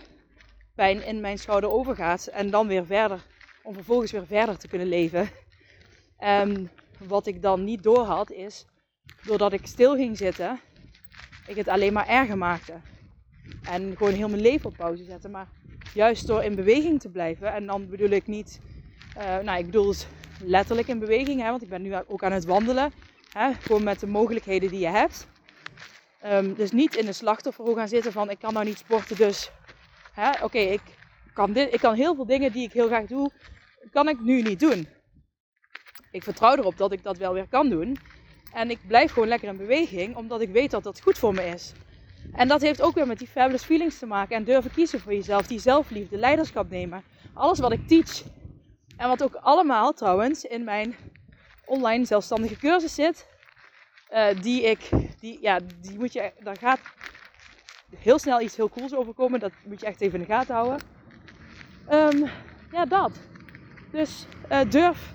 pijn 0.76 1.06
in 1.06 1.22
mijn 1.22 1.38
schouder 1.38 1.70
overgaat 1.70 2.28
en 2.28 2.50
dan 2.50 2.68
weer 2.68 2.86
verder 2.86 3.26
om 3.64 3.74
vervolgens 3.74 4.12
weer 4.12 4.26
verder 4.26 4.58
te 4.58 4.68
kunnen 4.68 4.88
leven. 4.88 5.30
En 6.18 6.72
wat 7.08 7.28
ik 7.28 7.42
dan 7.42 7.64
niet 7.64 7.84
door 7.84 8.04
had 8.04 8.32
is, 8.32 8.66
doordat 9.26 9.54
ik 9.54 9.68
stil 9.68 9.96
ging 9.96 10.18
zitten, 10.18 10.60
ik 11.48 11.56
het 11.56 11.68
alleen 11.68 11.94
maar 11.94 12.08
erger 12.08 12.38
maakte. 12.38 12.74
En 13.64 13.98
gewoon 13.98 14.14
heel 14.14 14.30
mijn 14.30 14.42
leven 14.42 14.66
op 14.66 14.78
pauze 14.78 15.04
zetten. 15.04 15.32
Maar 15.32 15.48
juist 15.94 16.28
door 16.28 16.44
in 16.44 16.56
beweging 16.56 17.00
te 17.00 17.10
blijven, 17.10 17.54
en 17.54 17.66
dan 17.66 17.90
bedoel 17.90 18.10
ik 18.10 18.28
niet, 18.28 18.60
uh, 19.18 19.38
nou 19.38 19.60
ik 19.60 19.66
bedoel 19.66 19.86
dus 19.86 20.08
letterlijk 20.44 20.88
in 20.88 21.00
beweging, 21.00 21.42
hè, 21.42 21.50
want 21.50 21.62
ik 21.62 21.70
ben 21.70 21.82
nu 21.82 21.96
ook 22.08 22.24
aan 22.24 22.32
het 22.32 22.46
wandelen. 22.46 22.92
Hè, 23.32 23.54
gewoon 23.54 23.84
met 23.84 24.00
de 24.00 24.08
mogelijkheden 24.08 24.70
die 24.70 24.80
je 24.80 24.88
hebt. 24.88 25.28
Um, 26.32 26.54
dus 26.54 26.72
niet 26.72 26.96
in 26.96 27.06
de 27.06 27.14
slachtofferrol 27.14 27.76
gaan 27.76 27.88
zitten 27.88 28.12
van 28.12 28.30
ik 28.30 28.40
kan 28.40 28.54
nou 28.54 28.66
niet 28.66 28.78
sporten, 28.78 29.16
dus 29.16 29.52
oké, 30.42 30.58
ik, 30.58 30.82
kan 31.34 31.52
dit, 31.54 31.74
ik 31.74 31.80
kan 31.80 31.94
heel 31.94 32.16
veel 32.16 32.26
dingen 32.26 32.52
die 32.52 32.66
ik 32.66 32.74
heel 32.74 32.88
graag 32.88 33.06
doe, 33.06 33.32
kan 33.92 34.10
ik 34.10 34.20
nu 34.20 34.42
niet 34.42 34.60
doen. 34.60 34.88
Ik 36.12 36.24
vertrouw 36.24 36.56
erop 36.56 36.78
dat 36.78 36.92
ik 36.92 37.04
dat 37.04 37.18
wel 37.18 37.34
weer 37.34 37.48
kan 37.48 37.70
doen. 37.70 37.98
En 38.54 38.70
ik 38.70 38.80
blijf 38.88 39.12
gewoon 39.12 39.28
lekker 39.28 39.50
in 39.50 39.58
beweging, 39.58 40.16
omdat 40.16 40.42
ik 40.42 40.50
weet 40.50 40.72
dat 40.72 40.84
dat 40.84 41.02
goed 41.02 41.18
voor 41.18 41.34
me 41.34 41.46
is. 41.46 41.74
En 42.32 42.48
dat 42.48 42.62
heeft 42.62 42.82
ook 42.82 42.96
weer 42.96 43.08
met 43.08 43.20
die 43.20 43.28
fabulous 43.28 43.64
feelings 43.64 44.00
te 44.00 44.06
maken. 44.06 44.36
En 44.36 44.44
durven 44.44 44.72
kiezen 44.72 45.00
voor 45.00 45.14
jezelf, 45.14 45.48
die 45.48 45.60
zelfliefde, 45.60 46.18
leiderschap 46.18 46.70
nemen. 46.70 47.04
Alles 47.34 47.60
wat 47.60 47.72
ik 47.72 47.88
teach. 47.88 48.24
En 48.98 49.08
wat 49.08 49.24
ook 49.24 49.36
allemaal 49.36 49.94
trouwens 49.94 50.44
in 50.44 50.64
mijn 50.64 50.96
online 51.66 52.06
zelfstandige 52.06 52.56
cursus 52.56 52.96
zit. 52.96 53.28
Uh, 54.12 54.42
die 54.42 54.62
ik, 54.62 54.90
die, 55.20 55.38
ja, 55.42 55.60
die 55.82 55.98
moet 55.98 56.14
je, 56.14 56.32
daar 56.40 56.58
gaat 56.58 56.80
heel 57.96 58.20
snel 58.20 58.42
iets 58.42 58.56
heel 58.56 58.70
cools 58.70 58.96
overkomen. 58.96 59.40
Dat 59.40 59.52
moet 59.66 59.80
je 59.80 59.86
echt 59.86 60.02
even 60.02 60.20
in 60.20 60.26
de 60.26 60.34
gaten 60.34 60.56
houden. 60.56 60.80
Um, 61.92 62.30
ja, 62.72 62.86
dat. 62.86 63.12
Dus 63.92 64.26
uh, 64.52 64.62
durf 64.70 65.14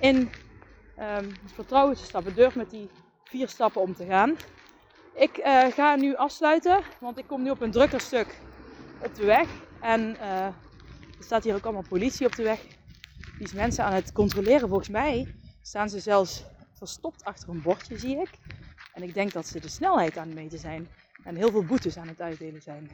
in 0.00 0.16
um, 0.98 1.32
vertrouwen 1.54 1.96
te 1.96 2.04
stappen. 2.04 2.34
Durf 2.34 2.54
met 2.54 2.70
die 2.70 2.90
vier 3.24 3.48
stappen 3.48 3.80
om 3.80 3.94
te 3.94 4.04
gaan. 4.04 4.36
Ik 5.14 5.38
uh, 5.38 5.64
ga 5.64 5.96
nu 5.96 6.16
afsluiten, 6.16 6.80
want 7.00 7.18
ik 7.18 7.26
kom 7.26 7.42
nu 7.42 7.50
op 7.50 7.60
een 7.60 7.70
drukker 7.70 8.00
stuk 8.00 8.38
op 8.98 9.14
de 9.14 9.24
weg. 9.24 9.48
En 9.80 10.20
er 10.20 10.54
staat 11.18 11.44
hier 11.44 11.54
ook 11.54 11.64
allemaal 11.64 11.84
politie 11.88 12.26
op 12.26 12.34
de 12.34 12.42
weg. 12.42 12.60
Die 13.38 13.46
is 13.46 13.52
mensen 13.52 13.84
aan 13.84 13.92
het 13.92 14.12
controleren. 14.12 14.68
Volgens 14.68 14.88
mij 14.88 15.34
staan 15.62 15.88
ze 15.88 16.00
zelfs 16.00 16.44
verstopt 16.80 17.24
achter 17.24 17.48
een 17.48 17.62
bordje, 17.62 17.98
zie 17.98 18.16
ik. 18.16 18.30
En 18.92 19.02
ik 19.02 19.14
denk 19.14 19.32
dat 19.32 19.46
ze 19.46 19.60
de 19.60 19.68
snelheid 19.68 20.16
aan 20.16 20.26
het 20.26 20.36
meten 20.36 20.58
zijn. 20.58 20.88
En 21.24 21.36
heel 21.36 21.50
veel 21.50 21.64
boetes 21.64 21.96
aan 21.96 22.08
het 22.08 22.20
uitdelen 22.20 22.62
zijn. 22.62 22.90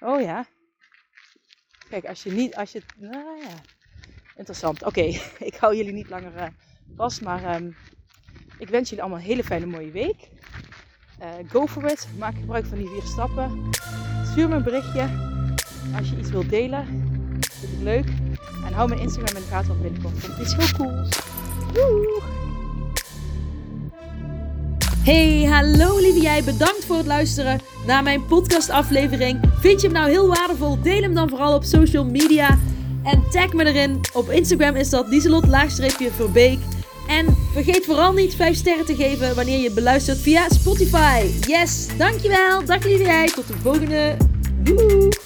Oh 0.00 0.20
ja. 0.20 0.46
Kijk, 1.88 2.04
als 2.04 2.22
je 2.22 2.32
niet, 2.32 2.56
als 2.56 2.72
je, 2.72 2.82
nou 2.96 3.40
ja. 3.40 3.54
Interessant. 4.36 4.82
Oké, 4.84 5.00
ik 5.50 5.54
hou 5.54 5.76
jullie 5.76 5.92
niet 5.92 6.08
langer 6.08 6.34
uh, 6.34 6.46
vast, 6.96 7.20
maar 7.22 7.54
um, 7.54 7.76
ik 8.58 8.68
wens 8.68 8.88
jullie 8.88 9.04
allemaal 9.04 9.22
een 9.22 9.30
hele 9.30 9.44
fijne 9.44 9.66
mooie 9.66 9.90
week. 9.90 10.28
Uh, 11.20 11.50
go 11.50 11.66
for 11.66 11.84
it. 11.84 12.08
Maak 12.18 12.34
gebruik 12.34 12.66
van 12.66 12.78
die 12.78 12.88
vier 12.88 13.02
stappen. 13.02 13.70
Stuur 14.24 14.48
me 14.48 14.54
een 14.54 14.62
berichtje 14.62 15.08
als 15.96 16.10
je 16.10 16.18
iets 16.18 16.30
wilt 16.30 16.50
delen. 16.50 16.86
Vind 17.40 17.72
ik 17.72 17.80
leuk. 17.80 18.23
En 18.66 18.72
hou 18.72 18.88
mijn 18.88 19.00
Instagram 19.00 19.36
in 19.36 19.42
de 19.42 19.48
gaten, 19.50 19.68
want 19.68 19.82
binnenkort 19.82 20.14
komt 20.20 20.40
iets 20.40 20.56
heel 20.56 20.76
cools. 20.76 21.08
Doei! 21.72 22.22
Hey, 25.04 25.44
hallo 25.44 25.98
lieve 25.98 26.20
jij. 26.20 26.44
Bedankt 26.44 26.84
voor 26.84 26.96
het 26.96 27.06
luisteren 27.06 27.60
naar 27.86 28.02
mijn 28.02 28.26
podcastaflevering. 28.26 29.40
Vind 29.60 29.80
je 29.80 29.86
hem 29.86 29.96
nou 29.96 30.10
heel 30.10 30.28
waardevol? 30.28 30.80
Deel 30.82 31.02
hem 31.02 31.14
dan 31.14 31.28
vooral 31.28 31.54
op 31.54 31.64
social 31.64 32.04
media. 32.04 32.58
En 33.02 33.22
tag 33.30 33.52
me 33.52 33.64
erin. 33.64 34.00
Op 34.12 34.30
Instagram 34.30 34.76
is 34.76 34.90
dat 34.90 35.08
Lieselot-Verbeek. 35.08 36.58
En 37.08 37.36
vergeet 37.52 37.84
vooral 37.84 38.12
niet 38.12 38.34
5 38.34 38.56
sterren 38.56 38.86
te 38.86 38.94
geven 38.94 39.34
wanneer 39.34 39.58
je 39.58 39.70
beluistert 39.70 40.18
via 40.18 40.48
Spotify. 40.48 41.26
Yes, 41.40 41.86
dankjewel. 41.96 42.64
Dag 42.64 42.84
lieve 42.84 43.04
jij. 43.04 43.26
Tot 43.26 43.46
de 43.46 43.54
volgende. 43.62 44.16
Doei. 44.62 45.23